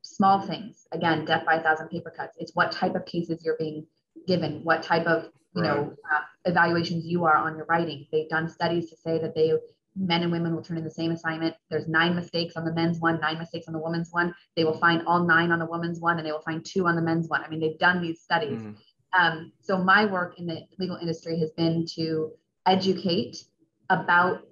small 0.01 0.39
things. 0.47 0.87
Again, 0.91 1.25
death 1.25 1.45
by 1.45 1.55
a 1.55 1.63
thousand 1.63 1.89
paper 1.89 2.13
cuts. 2.15 2.35
It's 2.39 2.55
what 2.55 2.71
type 2.71 2.95
of 2.95 3.05
cases 3.05 3.43
you're 3.43 3.57
being 3.57 3.85
given, 4.27 4.61
what 4.63 4.83
type 4.83 5.05
of 5.05 5.29
you 5.55 5.63
right. 5.63 5.75
know 5.75 5.93
uh, 6.13 6.21
evaluations 6.45 7.05
you 7.05 7.25
are 7.25 7.35
on 7.35 7.55
your 7.55 7.65
writing. 7.65 8.07
They've 8.11 8.29
done 8.29 8.49
studies 8.49 8.89
to 8.89 8.97
say 8.97 9.19
that 9.19 9.35
they 9.35 9.53
men 9.95 10.23
and 10.23 10.31
women 10.31 10.55
will 10.55 10.63
turn 10.63 10.77
in 10.77 10.83
the 10.83 10.89
same 10.89 11.11
assignment. 11.11 11.55
There's 11.69 11.87
nine 11.87 12.15
mistakes 12.15 12.55
on 12.55 12.63
the 12.63 12.73
men's 12.73 12.99
one, 12.99 13.19
nine 13.19 13.37
mistakes 13.37 13.67
on 13.67 13.73
the 13.73 13.79
woman's 13.79 14.09
one. 14.11 14.33
They 14.55 14.63
will 14.63 14.79
find 14.79 15.05
all 15.05 15.25
nine 15.25 15.51
on 15.51 15.59
the 15.59 15.65
woman's 15.65 15.99
one, 15.99 16.17
and 16.17 16.25
they 16.25 16.31
will 16.31 16.41
find 16.41 16.65
two 16.65 16.87
on 16.87 16.95
the 16.95 17.01
men's 17.01 17.27
one. 17.27 17.43
I 17.43 17.49
mean, 17.49 17.59
they've 17.59 17.79
done 17.79 18.01
these 18.01 18.21
studies. 18.21 18.61
Mm. 18.61 18.75
Um, 19.17 19.51
so 19.61 19.77
my 19.77 20.05
work 20.05 20.39
in 20.39 20.45
the 20.45 20.61
legal 20.79 20.95
industry 20.95 21.37
has 21.39 21.51
been 21.51 21.85
to 21.95 22.31
educate 22.65 23.43
about 23.89 24.43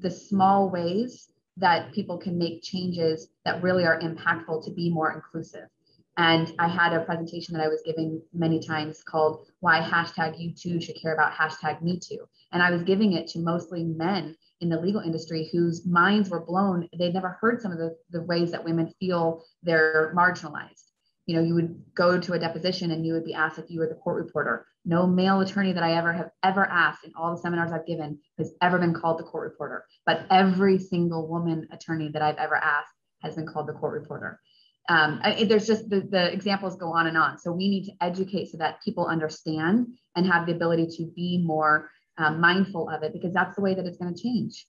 the 0.00 0.10
small 0.10 0.70
ways 0.70 1.28
that 1.58 1.92
people 1.92 2.16
can 2.16 2.38
make 2.38 2.62
changes 2.62 3.28
that 3.44 3.62
really 3.62 3.84
are 3.84 4.00
impactful 4.00 4.64
to 4.64 4.70
be 4.70 4.88
more 4.88 5.12
inclusive. 5.12 5.68
And 6.16 6.52
I 6.58 6.68
had 6.68 6.92
a 6.92 7.04
presentation 7.04 7.54
that 7.54 7.64
I 7.64 7.68
was 7.68 7.82
giving 7.84 8.20
many 8.32 8.60
times 8.60 9.02
called 9.02 9.46
Why 9.60 9.80
Hashtag 9.80 10.38
You 10.38 10.52
Too 10.52 10.80
Should 10.80 11.00
Care 11.00 11.14
About 11.14 11.32
Hashtag 11.32 11.82
Me 11.82 11.98
Too. 11.98 12.26
And 12.52 12.62
I 12.62 12.70
was 12.70 12.82
giving 12.82 13.12
it 13.12 13.28
to 13.28 13.38
mostly 13.38 13.84
men 13.84 14.36
in 14.60 14.68
the 14.68 14.80
legal 14.80 15.00
industry 15.00 15.48
whose 15.52 15.86
minds 15.86 16.28
were 16.28 16.44
blown. 16.44 16.88
They'd 16.98 17.14
never 17.14 17.38
heard 17.40 17.62
some 17.62 17.72
of 17.72 17.78
the, 17.78 17.96
the 18.10 18.22
ways 18.22 18.50
that 18.50 18.64
women 18.64 18.92
feel 19.00 19.44
they're 19.62 20.12
marginalized. 20.14 20.90
You 21.26 21.36
know, 21.36 21.42
you 21.42 21.54
would 21.54 21.80
go 21.94 22.18
to 22.18 22.32
a 22.32 22.38
deposition 22.38 22.90
and 22.90 23.06
you 23.06 23.12
would 23.12 23.24
be 23.24 23.34
asked 23.34 23.58
if 23.58 23.70
you 23.70 23.78
were 23.78 23.86
the 23.86 23.94
court 23.94 24.24
reporter. 24.24 24.66
No 24.84 25.06
male 25.06 25.40
attorney 25.40 25.72
that 25.72 25.82
I 25.82 25.92
ever 25.92 26.12
have 26.12 26.30
ever 26.42 26.66
asked 26.66 27.04
in 27.04 27.12
all 27.16 27.30
the 27.30 27.40
seminars 27.40 27.70
I've 27.70 27.86
given 27.86 28.18
has 28.38 28.52
ever 28.60 28.78
been 28.78 28.94
called 28.94 29.18
the 29.18 29.24
court 29.24 29.50
reporter. 29.50 29.84
But 30.06 30.26
every 30.30 30.78
single 30.78 31.28
woman 31.28 31.68
attorney 31.70 32.10
that 32.12 32.22
I've 32.22 32.38
ever 32.38 32.56
asked 32.56 32.92
has 33.22 33.36
been 33.36 33.46
called 33.46 33.68
the 33.68 33.74
court 33.74 34.00
reporter. 34.00 34.40
Um, 34.88 35.20
there's 35.46 35.66
just 35.66 35.88
the, 35.88 36.00
the 36.00 36.32
examples 36.32 36.76
go 36.76 36.92
on 36.92 37.06
and 37.06 37.16
on. 37.16 37.38
So 37.38 37.52
we 37.52 37.68
need 37.68 37.84
to 37.86 37.92
educate 38.00 38.50
so 38.50 38.58
that 38.58 38.82
people 38.82 39.06
understand 39.06 39.86
and 40.16 40.26
have 40.26 40.46
the 40.46 40.52
ability 40.52 40.88
to 40.96 41.06
be 41.14 41.38
more 41.44 41.90
um, 42.18 42.40
mindful 42.40 42.88
of 42.88 43.02
it 43.02 43.12
because 43.12 43.32
that's 43.32 43.54
the 43.54 43.62
way 43.62 43.74
that 43.74 43.86
it's 43.86 43.98
going 43.98 44.14
to 44.14 44.20
change. 44.20 44.66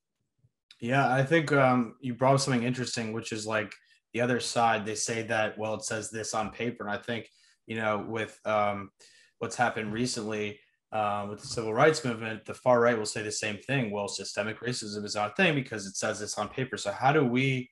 Yeah, 0.80 1.12
I 1.12 1.22
think 1.24 1.52
um, 1.52 1.96
you 2.00 2.14
brought 2.14 2.34
up 2.34 2.40
something 2.40 2.64
interesting, 2.64 3.12
which 3.12 3.32
is 3.32 3.46
like 3.46 3.72
the 4.12 4.20
other 4.20 4.40
side. 4.40 4.84
They 4.84 4.94
say 4.94 5.22
that 5.24 5.58
well, 5.58 5.74
it 5.74 5.84
says 5.84 6.10
this 6.10 6.34
on 6.34 6.50
paper, 6.50 6.84
and 6.84 6.92
I 6.92 6.98
think 6.98 7.28
you 7.66 7.76
know 7.76 8.04
with 8.08 8.38
um, 8.44 8.90
what's 9.38 9.54
happened 9.54 9.92
recently 9.92 10.58
uh, 10.92 11.26
with 11.30 11.40
the 11.40 11.46
civil 11.46 11.72
rights 11.72 12.04
movement, 12.04 12.44
the 12.44 12.54
far 12.54 12.80
right 12.80 12.98
will 12.98 13.06
say 13.06 13.22
the 13.22 13.32
same 13.32 13.58
thing. 13.58 13.90
Well, 13.90 14.08
systemic 14.08 14.60
racism 14.60 15.04
is 15.04 15.14
not 15.14 15.32
a 15.32 15.34
thing 15.34 15.54
because 15.54 15.86
it 15.86 15.96
says 15.96 16.20
this 16.20 16.36
on 16.36 16.48
paper. 16.48 16.76
So 16.76 16.92
how 16.92 17.12
do 17.12 17.24
we 17.24 17.70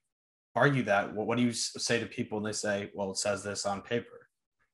argue 0.54 0.82
that? 0.84 1.14
What, 1.14 1.26
what 1.26 1.38
do 1.38 1.44
you 1.44 1.52
say 1.52 2.00
to 2.00 2.06
people 2.06 2.40
when 2.40 2.44
they 2.44 2.56
say, 2.56 2.90
well, 2.94 3.10
it 3.10 3.18
says 3.18 3.42
this 3.42 3.66
on 3.66 3.82
paper? 3.82 4.20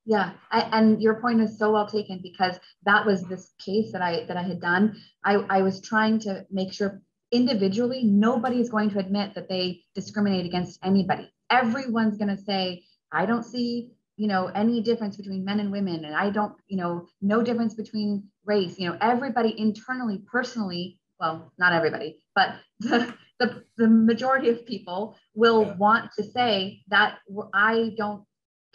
Yeah, 0.08 0.34
and 0.52 1.02
your 1.02 1.20
point 1.20 1.40
is 1.40 1.58
so 1.58 1.72
well 1.72 1.88
taken 1.88 2.20
because 2.22 2.60
that 2.84 3.04
was 3.04 3.24
this 3.24 3.54
case 3.58 3.90
that 3.90 4.02
I 4.02 4.24
that 4.26 4.36
I 4.36 4.42
had 4.42 4.60
done. 4.60 4.96
I, 5.24 5.34
I 5.50 5.62
was 5.62 5.80
trying 5.80 6.20
to 6.20 6.46
make 6.48 6.72
sure 6.72 7.02
individually 7.32 8.04
nobody 8.04 8.60
is 8.60 8.70
going 8.70 8.90
to 8.90 9.00
admit 9.00 9.34
that 9.34 9.48
they 9.48 9.82
discriminate 9.96 10.46
against 10.46 10.78
anybody. 10.84 11.28
Everyone's 11.50 12.18
going 12.18 12.34
to 12.34 12.40
say, 12.40 12.84
I 13.10 13.26
don't 13.26 13.42
see 13.42 13.90
you 14.16 14.28
know 14.28 14.46
any 14.54 14.80
difference 14.80 15.16
between 15.16 15.44
men 15.44 15.58
and 15.58 15.72
women, 15.72 16.04
and 16.04 16.14
I 16.14 16.30
don't 16.30 16.54
you 16.68 16.76
know 16.76 17.08
no 17.20 17.42
difference 17.42 17.74
between 17.74 18.28
race. 18.44 18.78
You 18.78 18.90
know 18.90 18.98
everybody 19.00 19.58
internally, 19.58 20.22
personally, 20.30 21.00
well, 21.18 21.52
not 21.58 21.72
everybody, 21.72 22.20
but 22.36 22.54
the 22.78 23.12
the, 23.38 23.64
the 23.76 23.88
majority 23.88 24.48
of 24.48 24.64
people 24.66 25.16
will 25.34 25.62
yeah. 25.62 25.76
want 25.76 26.10
to 26.16 26.24
say 26.24 26.82
that 26.88 27.18
I 27.52 27.94
don't 27.96 28.24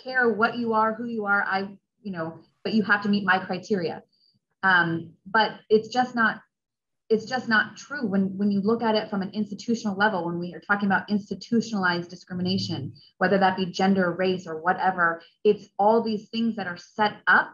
care 0.03 0.29
what 0.29 0.57
you 0.57 0.73
are, 0.73 0.93
who 0.93 1.05
you 1.05 1.25
are. 1.25 1.43
I, 1.43 1.77
you 2.01 2.11
know, 2.11 2.39
but 2.63 2.73
you 2.73 2.83
have 2.83 3.03
to 3.03 3.09
meet 3.09 3.25
my 3.25 3.39
criteria. 3.39 4.03
Um, 4.63 5.13
but 5.25 5.51
it's 5.69 5.87
just 5.87 6.15
not 6.15 6.41
it's 7.11 7.25
just 7.25 7.49
not 7.49 7.75
true 7.75 8.07
when 8.07 8.37
when 8.37 8.51
you 8.51 8.61
look 8.61 8.81
at 8.81 8.95
it 8.95 9.09
from 9.09 9.21
an 9.21 9.31
institutional 9.33 9.97
level 9.97 10.25
when 10.25 10.39
we 10.39 10.53
are 10.53 10.61
talking 10.61 10.85
about 10.85 11.09
institutionalized 11.09 12.09
discrimination 12.09 12.93
whether 13.17 13.37
that 13.37 13.57
be 13.57 13.65
gender 13.65 14.11
race 14.11 14.47
or 14.47 14.61
whatever 14.61 15.21
it's 15.43 15.67
all 15.77 16.01
these 16.01 16.29
things 16.29 16.55
that 16.55 16.67
are 16.67 16.77
set 16.77 17.17
up 17.27 17.53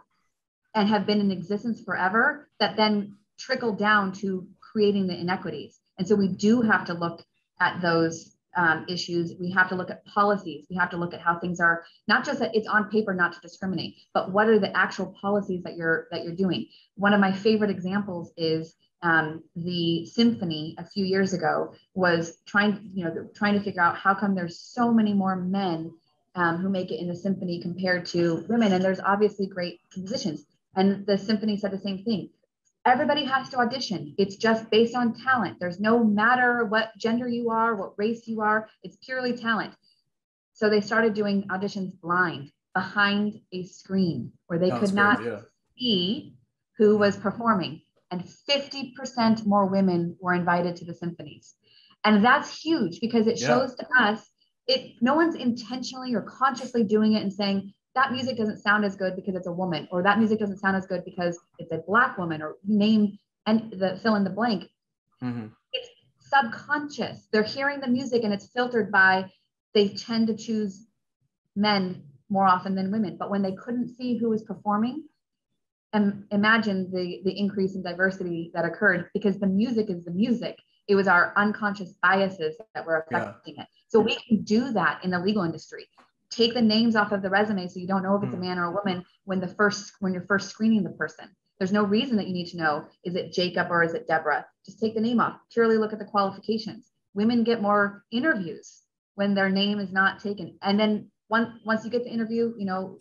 and 0.75 0.87
have 0.87 1.07
been 1.07 1.19
in 1.19 1.31
existence 1.31 1.81
forever 1.83 2.47
that 2.59 2.77
then 2.77 3.15
trickle 3.39 3.73
down 3.73 4.11
to 4.11 4.47
creating 4.59 5.07
the 5.07 5.19
inequities 5.19 5.79
and 5.97 6.07
so 6.07 6.15
we 6.15 6.27
do 6.27 6.61
have 6.61 6.85
to 6.85 6.93
look 6.93 7.23
at 7.59 7.81
those 7.81 8.37
um, 8.55 8.85
issues. 8.89 9.33
We 9.39 9.51
have 9.51 9.69
to 9.69 9.75
look 9.75 9.91
at 9.91 10.03
policies. 10.05 10.65
We 10.69 10.75
have 10.77 10.89
to 10.89 10.97
look 10.97 11.13
at 11.13 11.21
how 11.21 11.39
things 11.39 11.59
are 11.59 11.83
not 12.07 12.25
just 12.25 12.39
that 12.39 12.55
it's 12.55 12.67
on 12.67 12.89
paper 12.89 13.13
not 13.13 13.33
to 13.33 13.39
discriminate, 13.39 13.95
but 14.13 14.31
what 14.31 14.49
are 14.49 14.59
the 14.59 14.75
actual 14.75 15.15
policies 15.21 15.63
that 15.63 15.75
you're 15.75 16.07
that 16.11 16.23
you're 16.23 16.35
doing. 16.35 16.67
One 16.95 17.13
of 17.13 17.19
my 17.19 17.31
favorite 17.31 17.69
examples 17.69 18.31
is 18.35 18.75
um, 19.03 19.43
the 19.55 20.07
symphony 20.07 20.75
a 20.79 20.85
few 20.85 21.05
years 21.05 21.33
ago 21.33 21.75
was 21.93 22.39
trying 22.47 22.91
you 22.93 23.05
know 23.05 23.29
trying 23.35 23.53
to 23.53 23.61
figure 23.61 23.81
out 23.81 23.95
how 23.95 24.15
come 24.15 24.33
there's 24.33 24.59
so 24.59 24.91
many 24.91 25.13
more 25.13 25.35
men 25.35 25.91
um, 26.33 26.57
who 26.57 26.69
make 26.69 26.91
it 26.91 26.99
in 26.99 27.07
the 27.07 27.15
symphony 27.15 27.61
compared 27.61 28.05
to 28.07 28.43
women, 28.49 28.73
and 28.73 28.83
there's 28.83 28.99
obviously 28.99 29.47
great 29.47 29.81
musicians. 29.95 30.45
And 30.75 31.05
the 31.07 31.17
symphony 31.17 31.57
said 31.57 31.71
the 31.71 31.79
same 31.79 32.03
thing 32.03 32.29
everybody 32.87 33.25
has 33.25 33.49
to 33.49 33.57
audition. 33.57 34.15
It's 34.17 34.37
just 34.37 34.69
based 34.71 34.95
on 34.95 35.13
talent. 35.13 35.57
There's 35.59 35.79
no 35.79 36.03
matter 36.03 36.65
what 36.65 36.97
gender 36.97 37.27
you 37.27 37.49
are, 37.49 37.75
what 37.75 37.93
race 37.97 38.27
you 38.27 38.41
are, 38.41 38.69
it's 38.83 38.97
purely 38.97 39.33
talent. 39.33 39.73
So 40.53 40.69
they 40.69 40.81
started 40.81 41.13
doing 41.13 41.47
auditions 41.49 41.99
blind 41.99 42.51
behind 42.73 43.39
a 43.51 43.63
screen 43.63 44.31
where 44.47 44.57
they 44.57 44.71
could 44.71 44.93
not 44.93 45.23
yeah. 45.23 45.39
see 45.77 46.35
who 46.77 46.97
was 46.97 47.17
performing. 47.17 47.81
And 48.09 48.23
50% 48.23 49.45
more 49.45 49.65
women 49.65 50.15
were 50.21 50.33
invited 50.33 50.77
to 50.77 50.85
the 50.85 50.93
symphonies. 50.93 51.55
And 52.05 52.23
that's 52.23 52.57
huge 52.57 53.01
because 53.01 53.27
it 53.27 53.39
yeah. 53.41 53.47
shows 53.47 53.75
to 53.75 53.85
us 53.99 54.25
it 54.67 54.93
no 55.01 55.15
one's 55.15 55.35
intentionally 55.35 56.13
or 56.13 56.21
consciously 56.21 56.83
doing 56.83 57.13
it 57.13 57.21
and 57.23 57.33
saying, 57.33 57.73
that 57.97 58.11
music 58.11 58.37
doesn't 58.37 58.59
sound 58.59 58.85
as 58.85 58.95
good 58.95 59.15
because 59.15 59.33
it's 59.33 59.47
a 59.47 59.51
woman, 59.51 59.87
or 59.91 60.03
that 60.03 60.19
music 60.19 60.37
doesn't 60.37 60.59
sound 60.59 60.77
as 60.77 60.85
good 60.85 61.03
because 61.03 61.39
it's 61.57 61.71
a 61.71 61.79
black 61.87 62.15
woman, 62.15 62.43
or 62.43 62.57
name 62.63 63.17
and 63.47 63.71
the 63.71 63.99
fill 64.03 64.15
in 64.15 64.23
the 64.23 64.29
blank. 64.29 64.65
Mm-hmm. 65.23 65.47
It's 65.73 65.89
subconscious. 66.19 67.27
They're 67.31 67.41
hearing 67.41 67.79
the 67.79 67.87
music 67.87 68.23
and 68.23 68.31
it's 68.31 68.47
filtered 68.47 68.91
by 68.91 69.31
they 69.73 69.89
tend 69.89 70.27
to 70.27 70.35
choose 70.35 70.85
men 71.55 72.03
more 72.29 72.45
often 72.45 72.75
than 72.75 72.91
women. 72.91 73.17
But 73.17 73.31
when 73.31 73.41
they 73.41 73.53
couldn't 73.53 73.95
see 73.95 74.17
who 74.17 74.29
was 74.29 74.43
performing, 74.43 75.05
and 75.91 76.25
imagine 76.31 76.91
the 76.91 77.21
the 77.23 77.35
increase 77.35 77.73
in 77.73 77.81
diversity 77.81 78.51
that 78.53 78.63
occurred 78.63 79.09
because 79.11 79.39
the 79.39 79.47
music 79.47 79.89
is 79.89 80.05
the 80.05 80.11
music. 80.11 80.55
It 80.87 80.93
was 80.93 81.07
our 81.07 81.33
unconscious 81.35 81.93
biases 82.03 82.55
that 82.75 82.85
were 82.85 82.99
affecting 82.99 83.55
yeah. 83.55 83.63
it. 83.63 83.67
So 83.87 83.99
we 83.99 84.15
can 84.27 84.43
do 84.43 84.71
that 84.73 85.03
in 85.03 85.09
the 85.11 85.19
legal 85.19 85.43
industry 85.43 85.87
take 86.29 86.53
the 86.53 86.61
names 86.61 86.95
off 86.95 87.11
of 87.11 87.21
the 87.21 87.29
resume 87.29 87.67
so 87.67 87.79
you 87.79 87.87
don't 87.87 88.03
know 88.03 88.15
if 88.15 88.23
it's 88.23 88.33
a 88.33 88.35
hmm. 88.35 88.43
man 88.43 88.59
or 88.59 88.65
a 88.65 88.71
woman 88.71 89.03
when 89.25 89.39
the 89.39 89.47
first 89.47 89.93
when 89.99 90.13
you're 90.13 90.25
first 90.25 90.49
screening 90.49 90.83
the 90.83 90.89
person. 90.91 91.25
There's 91.57 91.71
no 91.71 91.83
reason 91.83 92.17
that 92.17 92.27
you 92.27 92.33
need 92.33 92.49
to 92.51 92.57
know 92.57 92.85
is 93.03 93.15
it 93.15 93.33
jacob 93.33 93.67
or 93.71 93.83
is 93.83 93.93
it 93.93 94.07
deborah? 94.07 94.45
Just 94.65 94.79
take 94.79 94.93
the 94.93 95.01
name 95.01 95.19
off. 95.19 95.39
Purely 95.51 95.77
look 95.77 95.93
at 95.93 95.99
the 95.99 96.05
qualifications. 96.05 96.91
Women 97.13 97.43
get 97.43 97.61
more 97.61 98.03
interviews 98.11 98.83
when 99.15 99.33
their 99.33 99.49
name 99.49 99.79
is 99.79 99.91
not 99.91 100.19
taken. 100.19 100.57
And 100.61 100.79
then 100.79 101.09
once 101.29 101.49
once 101.65 101.83
you 101.83 101.89
get 101.89 102.03
the 102.03 102.11
interview 102.11 102.53
you 102.57 102.65
know 102.65 102.97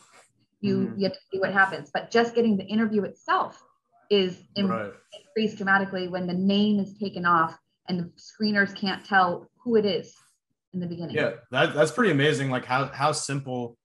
you 0.60 0.78
mm-hmm. 0.78 0.98
you 0.98 1.04
have 1.04 1.12
to 1.12 1.20
see 1.32 1.38
what 1.38 1.52
happens. 1.52 1.90
But 1.92 2.10
just 2.10 2.34
getting 2.34 2.56
the 2.56 2.64
interview 2.64 3.02
itself 3.02 3.62
is 4.08 4.38
right. 4.56 4.92
increased 5.18 5.56
dramatically 5.56 6.08
when 6.08 6.26
the 6.26 6.34
name 6.34 6.78
is 6.78 6.96
taken 6.98 7.26
off 7.26 7.58
and 7.88 7.98
the 7.98 8.12
screeners 8.16 8.74
can't 8.74 9.04
tell 9.04 9.48
who 9.58 9.76
it 9.76 9.84
is 9.84 10.14
in 10.76 10.80
the 10.80 10.86
beginning. 10.86 11.16
Yeah, 11.16 11.32
that, 11.50 11.74
that's 11.74 11.90
pretty 11.90 12.12
amazing. 12.12 12.50
Like 12.50 12.64
how 12.64 12.86
how 12.86 13.12
simple 13.12 13.76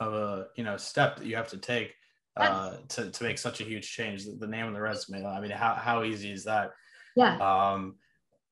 of 0.00 0.14
a 0.14 0.46
you 0.56 0.64
know 0.64 0.76
step 0.76 1.16
that 1.16 1.26
you 1.26 1.36
have 1.36 1.48
to 1.48 1.58
take 1.58 1.92
uh, 2.36 2.76
to 2.88 3.10
to 3.10 3.24
make 3.24 3.38
such 3.38 3.60
a 3.60 3.64
huge 3.64 3.90
change. 3.90 4.24
The, 4.24 4.36
the 4.38 4.46
name 4.46 4.66
of 4.66 4.74
the 4.74 4.80
resume. 4.80 5.26
I 5.26 5.40
mean, 5.40 5.50
how 5.50 5.74
how 5.74 6.04
easy 6.04 6.30
is 6.30 6.44
that? 6.44 6.70
Yeah. 7.16 7.36
Um, 7.36 7.96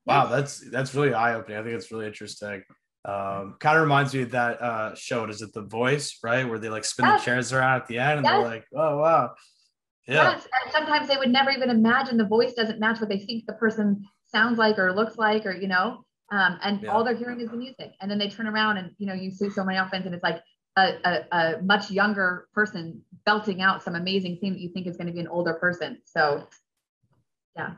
wow, 0.05 0.25
that's 0.25 0.69
that's 0.69 0.93
really 0.93 1.13
eye 1.13 1.35
opening. 1.35 1.57
I 1.57 1.63
think 1.63 1.75
it's 1.75 1.91
really 1.91 2.07
interesting. 2.07 2.63
Um, 3.05 3.55
kind 3.59 3.77
of 3.77 3.83
reminds 3.83 4.13
me 4.13 4.23
of 4.23 4.31
that 4.31 4.61
uh, 4.61 4.95
show. 4.95 5.25
Is 5.25 5.41
it 5.41 5.53
The 5.53 5.61
Voice, 5.61 6.19
right? 6.21 6.47
Where 6.47 6.59
they 6.59 6.69
like 6.69 6.83
spin 6.83 7.05
yes. 7.05 7.21
the 7.21 7.25
chairs 7.25 7.53
around 7.53 7.81
at 7.81 7.87
the 7.87 7.99
end, 7.99 8.17
and 8.17 8.25
yes. 8.25 8.33
they're 8.33 8.49
like, 8.49 8.65
"Oh 8.75 8.97
wow, 8.97 9.31
yeah." 10.05 10.31
Yes, 10.31 10.47
and 10.63 10.73
sometimes 10.73 11.07
they 11.07 11.15
would 11.15 11.31
never 11.31 11.51
even 11.51 11.69
imagine 11.69 12.17
the 12.17 12.25
voice 12.25 12.53
doesn't 12.53 12.81
match 12.81 12.99
what 12.99 13.07
they 13.07 13.19
think 13.19 13.45
the 13.45 13.53
person 13.53 14.03
sounds 14.25 14.57
like 14.57 14.77
or 14.77 14.93
looks 14.93 15.17
like, 15.17 15.45
or 15.45 15.53
you 15.53 15.69
know, 15.69 16.03
um, 16.31 16.59
and 16.61 16.81
yeah. 16.81 16.89
all 16.89 17.03
they're 17.03 17.15
hearing 17.15 17.39
is 17.39 17.49
the 17.49 17.57
music. 17.57 17.93
And 18.01 18.09
then 18.09 18.17
they 18.17 18.29
turn 18.29 18.47
around, 18.47 18.77
and 18.77 18.91
you 18.97 19.07
know, 19.07 19.13
you 19.13 19.31
see 19.31 19.49
so 19.49 19.63
many 19.63 19.77
offense, 19.77 20.05
and 20.05 20.13
it's 20.13 20.23
like 20.23 20.41
a, 20.77 20.93
a, 21.03 21.37
a 21.37 21.61
much 21.61 21.89
younger 21.89 22.47
person 22.53 23.01
belting 23.25 23.61
out 23.61 23.83
some 23.83 23.95
amazing 23.95 24.37
thing 24.37 24.53
that 24.53 24.59
you 24.59 24.69
think 24.69 24.87
is 24.87 24.97
going 24.97 25.07
to 25.07 25.13
be 25.13 25.19
an 25.19 25.27
older 25.27 25.53
person. 25.53 25.97
So, 26.05 26.47
yeah. 27.55 27.71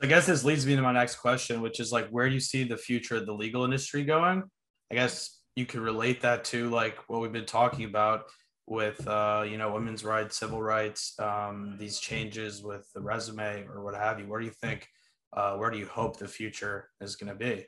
I 0.00 0.06
guess 0.06 0.26
this 0.26 0.44
leads 0.44 0.64
me 0.64 0.76
to 0.76 0.82
my 0.82 0.92
next 0.92 1.16
question, 1.16 1.60
which 1.60 1.80
is 1.80 1.90
like, 1.90 2.08
where 2.10 2.28
do 2.28 2.34
you 2.34 2.40
see 2.40 2.64
the 2.64 2.76
future 2.76 3.16
of 3.16 3.26
the 3.26 3.32
legal 3.32 3.64
industry 3.64 4.04
going? 4.04 4.44
I 4.92 4.94
guess 4.94 5.40
you 5.56 5.66
could 5.66 5.80
relate 5.80 6.20
that 6.20 6.44
to 6.46 6.70
like 6.70 6.98
what 7.08 7.20
we've 7.20 7.32
been 7.32 7.44
talking 7.44 7.84
about 7.84 8.22
with, 8.66 9.06
uh, 9.08 9.44
you 9.48 9.56
know, 9.56 9.72
women's 9.72 10.04
rights, 10.04 10.38
civil 10.38 10.62
rights, 10.62 11.18
um, 11.18 11.76
these 11.78 11.98
changes 11.98 12.62
with 12.62 12.86
the 12.94 13.00
resume 13.00 13.66
or 13.66 13.82
what 13.82 13.94
have 13.94 14.20
you. 14.20 14.26
Where 14.28 14.38
do 14.38 14.46
you 14.46 14.52
think, 14.60 14.86
uh, 15.32 15.56
where 15.56 15.70
do 15.70 15.78
you 15.78 15.86
hope 15.86 16.16
the 16.16 16.28
future 16.28 16.90
is 17.00 17.16
going 17.16 17.32
to 17.32 17.38
be? 17.38 17.66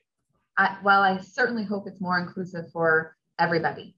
I, 0.59 0.77
well, 0.83 1.03
I 1.03 1.19
certainly 1.19 1.65
hope 1.65 1.87
it's 1.87 2.01
more 2.01 2.19
inclusive 2.19 2.71
for 2.73 3.17
everybody 3.39 3.97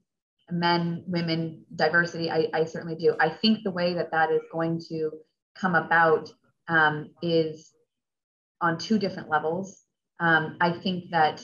men, 0.51 1.03
women, 1.07 1.65
diversity. 1.75 2.29
I, 2.29 2.47
I 2.53 2.65
certainly 2.65 2.95
do. 2.95 3.15
I 3.19 3.29
think 3.29 3.63
the 3.63 3.71
way 3.71 3.93
that 3.93 4.11
that 4.11 4.31
is 4.31 4.41
going 4.51 4.81
to 4.89 5.11
come 5.55 5.75
about 5.75 6.29
um, 6.67 7.09
is 7.21 7.71
on 8.61 8.77
two 8.77 8.99
different 8.99 9.29
levels. 9.29 9.83
Um, 10.19 10.57
I 10.61 10.71
think 10.71 11.11
that 11.11 11.41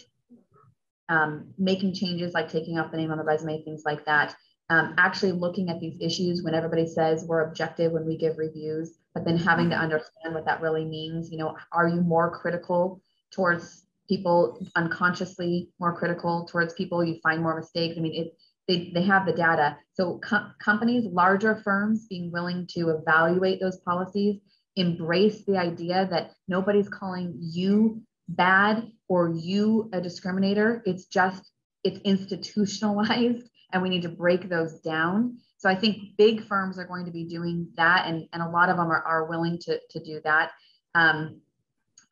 um, 1.10 1.54
making 1.58 1.94
changes 1.94 2.34
like 2.34 2.50
taking 2.50 2.78
off 2.78 2.92
the 2.92 2.98
name 2.98 3.12
on 3.12 3.18
the 3.18 3.24
resume, 3.24 3.64
things 3.64 3.84
like 3.86 4.06
that, 4.06 4.36
um, 4.70 4.94
actually 4.98 5.32
looking 5.32 5.70
at 5.70 5.80
these 5.80 5.98
issues 6.00 6.44
when 6.44 6.54
everybody 6.54 6.88
says 6.88 7.26
we're 7.28 7.48
objective 7.48 7.92
when 7.92 8.06
we 8.06 8.16
give 8.16 8.38
reviews, 8.38 8.99
but 9.13 9.25
then 9.25 9.38
having 9.38 9.70
to 9.70 9.75
mm-hmm. 9.75 9.84
understand 9.84 10.34
what 10.34 10.46
that 10.46 10.62
really 10.62 10.86
means. 10.86 11.32
You 11.32 11.39
know, 11.39 11.56
are 11.72 11.88
you 11.88 12.01
more 12.01 12.30
critical 12.39 13.01
towards 13.32 13.86
people 14.08 14.66
unconsciously, 14.75 15.70
more 15.80 15.96
critical 15.98 16.48
towards 16.50 16.74
people? 16.74 17.04
You 17.04 17.20
find 17.22 17.42
more 17.42 17.60
mistakes. 17.60 17.96
I 17.98 18.01
mean, 18.01 18.25
it, 18.25 18.38
they, 18.68 18.92
they 18.94 19.04
have 19.04 19.25
the 19.25 19.34
data. 19.34 19.78
So 19.94 20.20
co- 20.20 20.51
companies, 20.63 21.06
larger 21.06 21.62
firms 21.63 22.06
being 22.08 22.32
willing 22.32 22.68
to 22.75 22.89
evaluate 22.89 23.60
those 23.60 23.78
policies 23.78 24.42
embrace 24.75 25.44
the 25.46 25.58
idea 25.58 26.08
that 26.10 26.32
nobody's 26.48 26.89
calling 26.89 27.36
you 27.39 28.01
bad 28.28 28.89
or 29.08 29.30
you 29.30 29.89
a 29.94 30.00
discriminator. 30.00 30.82
It's 30.86 31.06
just, 31.06 31.51
it's 31.84 32.00
institutionalized 32.01 33.50
and 33.72 33.84
we 33.84 33.89
need 33.89 34.04
to 34.04 34.10
break 34.10 34.50
those 34.50 34.80
down. 34.80 35.38
So 35.60 35.70
I 35.70 35.75
think 35.75 36.16
big 36.18 36.46
firms 36.46 36.80
are 36.80 36.86
going 36.86 37.06
to 37.06 37.12
be 37.12 37.25
doing 37.25 37.68
that 37.75 38.08
and, 38.08 38.28
and 38.32 38.42
a 38.42 38.50
lot 38.50 38.70
of 38.70 38.78
them 38.78 38.89
are, 38.89 39.04
are 39.04 39.25
willing 39.25 39.60
to, 39.60 39.78
to 39.89 40.00
do 40.00 40.22
that. 40.24 40.51
Um, 40.96 41.42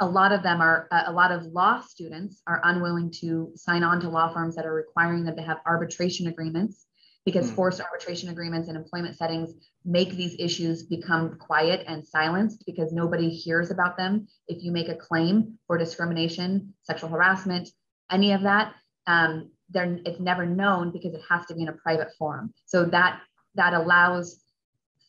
a 0.02 0.06
lot 0.06 0.34
of 0.34 0.44
them 0.44 0.62
are, 0.62 0.88
a 0.92 1.12
lot 1.12 1.32
of 1.32 1.46
law 1.46 1.80
students 1.82 2.42
are 2.46 2.60
unwilling 2.66 3.10
to 3.22 3.52
sign 3.56 3.84
on 3.84 4.02
to 4.02 4.10
law 4.10 4.32
firms 4.34 4.56
that 4.56 4.66
are 4.66 4.74
requiring 4.74 5.24
them 5.24 5.38
to 5.38 5.42
have 5.42 5.60
arbitration 5.66 6.28
agreements 6.28 6.88
because 7.26 7.50
mm. 7.50 7.56
forced 7.56 7.80
arbitration 7.80 8.30
agreements 8.30 8.68
in 8.68 8.76
employment 8.76 9.16
settings 9.16 9.54
make 9.86 10.12
these 10.12 10.36
issues 10.40 10.84
become 10.84 11.38
quiet 11.40 11.86
and 11.88 12.06
silenced 12.06 12.66
because 12.66 12.92
nobody 12.92 13.30
hears 13.30 13.72
about 13.72 13.98
them. 13.98 14.28
If 14.50 14.62
you 14.62 14.74
make 14.74 14.90
a 14.90 14.96
claim 14.96 15.58
for 15.68 15.78
discrimination, 15.78 16.74
sexual 16.84 17.10
harassment, 17.10 17.70
any 18.12 18.34
of 18.34 18.42
that, 18.42 18.74
um, 19.08 19.52
it's 19.74 20.20
never 20.20 20.46
known 20.46 20.92
because 20.92 21.14
it 21.14 21.22
has 21.30 21.46
to 21.46 21.56
be 21.56 21.62
in 21.62 21.70
a 21.70 21.74
private 21.74 22.10
forum. 22.18 22.54
So 22.66 22.86
that 22.86 23.22
that 23.58 23.74
allows 23.74 24.40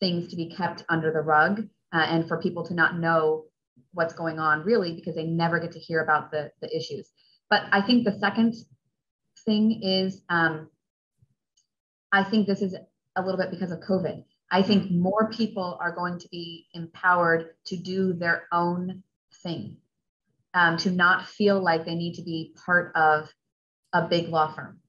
things 0.00 0.28
to 0.28 0.36
be 0.36 0.50
kept 0.50 0.84
under 0.88 1.12
the 1.12 1.20
rug 1.20 1.66
uh, 1.92 2.06
and 2.08 2.28
for 2.28 2.40
people 2.40 2.64
to 2.66 2.74
not 2.74 2.98
know 2.98 3.44
what's 3.92 4.14
going 4.14 4.38
on 4.38 4.62
really 4.64 4.94
because 4.94 5.14
they 5.14 5.24
never 5.24 5.58
get 5.58 5.72
to 5.72 5.78
hear 5.78 6.02
about 6.02 6.30
the, 6.30 6.50
the 6.60 6.76
issues. 6.76 7.10
But 7.50 7.62
I 7.72 7.80
think 7.80 8.04
the 8.04 8.18
second 8.18 8.54
thing 9.44 9.82
is 9.82 10.22
um, 10.28 10.68
I 12.12 12.24
think 12.24 12.46
this 12.46 12.62
is 12.62 12.74
a 13.16 13.22
little 13.22 13.38
bit 13.38 13.50
because 13.50 13.72
of 13.72 13.80
COVID. 13.80 14.24
I 14.50 14.62
think 14.62 14.84
mm-hmm. 14.84 15.00
more 15.00 15.30
people 15.30 15.76
are 15.80 15.94
going 15.94 16.18
to 16.18 16.28
be 16.28 16.66
empowered 16.72 17.50
to 17.66 17.76
do 17.76 18.14
their 18.14 18.46
own 18.50 19.02
thing, 19.42 19.76
um, 20.54 20.76
to 20.78 20.90
not 20.90 21.26
feel 21.26 21.60
like 21.60 21.84
they 21.84 21.94
need 21.94 22.14
to 22.14 22.22
be 22.22 22.54
part 22.64 22.92
of 22.96 23.30
a 23.92 24.08
big 24.08 24.28
law 24.28 24.54
firm. 24.54 24.80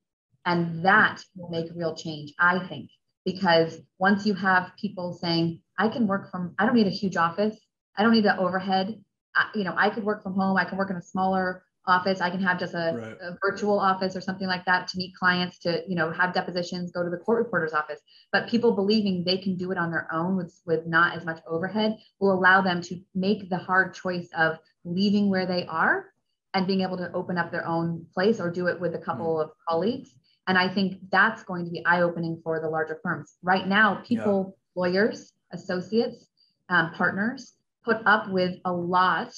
And 0.46 0.86
that 0.86 1.22
will 1.36 1.50
make 1.50 1.72
real 1.76 1.96
change, 1.96 2.34
I 2.40 2.66
think, 2.68 2.90
because 3.26 3.80
once 3.98 4.26
you 4.26 4.34
have 4.34 4.72
people 4.80 5.14
saying, 5.14 5.62
I 5.78 5.88
can 5.90 6.08
work 6.08 6.32
from, 6.32 6.56
I 6.60 6.66
don't 6.66 6.76
need 6.76 6.88
a 6.88 6.92
huge 6.92 7.18
office, 7.18 7.58
I 7.98 8.04
don't 8.04 8.12
need 8.14 8.26
the 8.26 8.38
overhead. 8.38 9.02
I, 9.36 9.48
you 9.56 9.64
know, 9.64 9.74
I 9.78 9.90
could 9.90 10.04
work 10.04 10.24
from 10.24 10.34
home, 10.34 10.58
I 10.58 10.66
can 10.66 10.78
work 10.78 10.90
in 10.90 10.96
a 10.96 11.02
smaller 11.02 11.64
office. 11.90 12.22
I 12.22 12.30
can 12.30 12.42
have 12.42 12.60
just 12.60 12.74
a, 12.74 12.94
right. 12.96 13.18
a, 13.22 13.38
virtual 13.42 13.80
office 13.80 14.16
or 14.16 14.22
something 14.22 14.48
like 14.48 14.64
that 14.66 14.88
to 14.90 14.98
meet 14.98 15.16
clients, 15.16 15.60
to 15.60 15.84
you 15.88 15.96
know 15.96 16.12
have 16.12 16.34
depositions, 16.34 16.92
go 16.92 17.04
to 17.04 17.10
the 17.10 17.18
court 17.18 17.44
reporter's 17.44 17.74
office. 17.74 18.00
But 18.32 18.48
people 18.48 18.74
believing 18.74 19.24
they 19.24 19.38
can 19.38 19.58
do 19.58 19.72
it 19.72 19.78
on 19.78 19.92
their 19.92 20.08
own 20.14 20.38
with 20.38 20.58
with 20.66 20.86
not 20.86 21.18
as 21.18 21.26
much 21.26 21.40
overhead 21.48 21.98
will 22.20 22.34
allow 22.34 22.62
them 22.62 22.82
to 22.84 23.02
make 23.16 23.50
the 23.50 23.58
hard 23.58 23.94
choice 23.94 24.30
of 24.38 24.60
leaving 24.86 25.30
where 25.30 25.46
they 25.46 25.66
are 25.66 26.06
and 26.54 26.66
being 26.66 26.82
able 26.82 26.98
to 26.98 27.12
open 27.14 27.38
up 27.38 27.52
their 27.52 27.68
own 27.68 28.06
place 28.14 28.40
or 28.40 28.50
do 28.50 28.68
it 28.68 28.80
with 28.80 28.96
a 28.96 29.00
couple 29.00 29.36
mm. 29.36 29.44
of 29.44 29.52
colleagues. 29.68 30.14
And 30.50 30.58
I 30.58 30.68
think 30.68 30.98
that's 31.12 31.44
going 31.44 31.64
to 31.66 31.72
be 31.72 31.86
eye 31.86 32.02
opening 32.02 32.42
for 32.44 32.60
the 32.60 32.68
larger 32.68 33.00
firms. 33.04 33.36
Right 33.44 33.68
now, 33.68 34.02
people, 34.04 34.56
yeah. 34.76 34.82
lawyers, 34.82 35.34
associates, 35.54 36.26
um, 36.70 36.92
partners 36.96 37.54
put 37.86 37.98
up 38.08 38.32
with 38.32 38.56
a 38.66 38.74
lot 38.74 39.32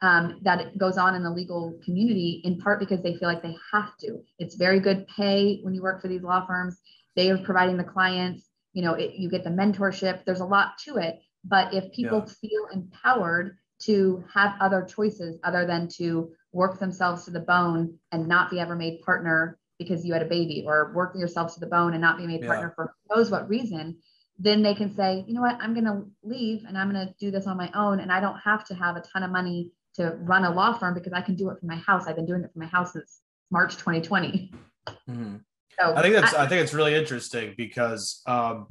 um, 0.00 0.40
that 0.44 0.78
goes 0.78 0.96
on 0.96 1.14
in 1.14 1.22
the 1.22 1.30
legal 1.30 1.78
community 1.84 2.40
in 2.44 2.58
part 2.58 2.80
because 2.80 3.02
they 3.02 3.14
feel 3.16 3.28
like 3.28 3.42
they 3.42 3.56
have 3.74 3.94
to. 3.98 4.22
It's 4.38 4.54
very 4.54 4.80
good 4.80 5.06
pay 5.14 5.60
when 5.62 5.74
you 5.74 5.82
work 5.82 6.00
for 6.00 6.08
these 6.08 6.22
law 6.22 6.46
firms. 6.46 6.80
They 7.14 7.30
are 7.30 7.36
providing 7.36 7.76
the 7.76 7.84
clients, 7.84 8.48
you 8.72 8.80
know, 8.80 8.94
it, 8.94 9.16
you 9.16 9.28
get 9.28 9.44
the 9.44 9.50
mentorship. 9.50 10.24
There's 10.24 10.40
a 10.40 10.46
lot 10.46 10.78
to 10.86 10.96
it. 10.96 11.20
But 11.44 11.74
if 11.74 11.92
people 11.92 12.24
yeah. 12.26 12.32
feel 12.40 12.68
empowered 12.72 13.58
to 13.80 14.24
have 14.32 14.54
other 14.62 14.82
choices 14.82 15.38
other 15.44 15.66
than 15.66 15.88
to 15.98 16.30
work 16.52 16.80
themselves 16.80 17.26
to 17.26 17.32
the 17.32 17.40
bone 17.40 17.98
and 18.12 18.26
not 18.26 18.50
be 18.50 18.60
ever 18.60 18.74
made 18.74 19.02
partner 19.02 19.58
because 19.78 20.04
you 20.04 20.12
had 20.12 20.22
a 20.22 20.26
baby 20.26 20.64
or 20.66 20.92
working 20.94 21.20
yourself 21.20 21.54
to 21.54 21.60
the 21.60 21.66
bone 21.66 21.92
and 21.92 22.00
not 22.00 22.18
be 22.18 22.24
a 22.24 22.28
yeah. 22.28 22.46
partner 22.46 22.72
for 22.74 22.94
knows 23.10 23.30
what 23.30 23.48
reason, 23.48 23.96
then 24.38 24.62
they 24.62 24.74
can 24.74 24.94
say, 24.94 25.24
you 25.26 25.34
know 25.34 25.40
what, 25.40 25.58
I'm 25.60 25.74
going 25.74 25.86
to 25.86 26.04
leave 26.22 26.64
and 26.66 26.76
I'm 26.76 26.90
going 26.90 27.06
to 27.06 27.14
do 27.18 27.30
this 27.30 27.46
on 27.46 27.56
my 27.56 27.70
own. 27.74 28.00
And 28.00 28.12
I 28.12 28.20
don't 28.20 28.38
have 28.38 28.64
to 28.66 28.74
have 28.74 28.96
a 28.96 29.00
ton 29.00 29.22
of 29.22 29.30
money 29.30 29.72
to 29.94 30.16
run 30.20 30.44
a 30.44 30.50
law 30.50 30.78
firm 30.78 30.94
because 30.94 31.12
I 31.12 31.20
can 31.20 31.34
do 31.34 31.50
it 31.50 31.58
from 31.58 31.68
my 31.68 31.76
house. 31.76 32.06
I've 32.06 32.16
been 32.16 32.26
doing 32.26 32.42
it 32.44 32.52
from 32.52 32.62
my 32.62 32.68
house 32.68 32.92
since 32.92 33.20
March 33.50 33.74
2020. 33.74 34.52
Mm-hmm. 34.88 35.36
So 35.80 35.94
I 35.94 36.02
think 36.02 36.14
that's 36.14 36.34
I, 36.34 36.44
I, 36.44 36.48
think 36.48 36.62
it's 36.62 36.74
really 36.74 36.94
interesting 36.94 37.54
because 37.56 38.22
um, 38.26 38.66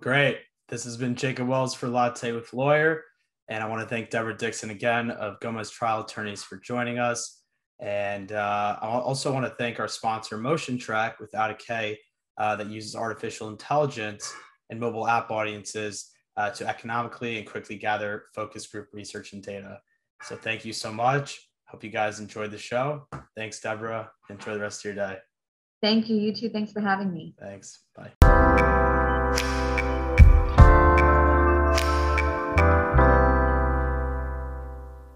Great. 0.00 0.38
This 0.68 0.84
has 0.84 0.96
been 0.96 1.14
Jacob 1.14 1.48
Wells 1.48 1.74
for 1.74 1.88
Latte 1.88 2.32
with 2.32 2.52
Lawyer. 2.52 3.02
And 3.48 3.64
I 3.64 3.66
want 3.66 3.82
to 3.82 3.88
thank 3.88 4.10
Deborah 4.10 4.36
Dixon 4.36 4.70
again 4.70 5.10
of 5.10 5.40
Gomez 5.40 5.70
Trial 5.70 6.02
Attorneys 6.04 6.44
for 6.44 6.56
joining 6.58 6.98
us. 6.98 7.42
And 7.80 8.30
uh, 8.30 8.78
I 8.80 8.86
also 8.86 9.32
want 9.32 9.46
to 9.46 9.54
thank 9.56 9.80
our 9.80 9.88
sponsor, 9.88 10.38
Motion 10.38 10.78
Trac, 10.78 11.18
without 11.18 11.50
a 11.50 11.54
K, 11.54 11.98
uh, 12.38 12.54
that 12.56 12.68
uses 12.68 12.94
artificial 12.94 13.48
intelligence 13.48 14.32
and 14.70 14.78
mobile 14.78 15.08
app 15.08 15.30
audiences 15.30 16.10
uh, 16.36 16.50
to 16.50 16.68
economically 16.68 17.38
and 17.38 17.46
quickly 17.46 17.76
gather 17.76 18.26
focus 18.34 18.66
group 18.68 18.88
research 18.92 19.32
and 19.32 19.42
data. 19.42 19.80
So 20.22 20.36
thank 20.36 20.64
you 20.64 20.72
so 20.72 20.92
much. 20.92 21.49
Hope 21.70 21.84
you 21.84 21.90
guys 21.90 22.18
enjoyed 22.18 22.50
the 22.50 22.58
show. 22.58 23.06
Thanks, 23.36 23.60
Deborah. 23.60 24.10
Enjoy 24.28 24.54
the 24.54 24.60
rest 24.60 24.80
of 24.80 24.86
your 24.86 24.94
day. 24.94 25.18
Thank 25.80 26.10
you. 26.10 26.16
You 26.16 26.34
too. 26.34 26.50
Thanks 26.50 26.72
for 26.72 26.80
having 26.80 27.12
me. 27.12 27.34
Thanks. 27.38 27.84
Bye. 27.96 28.12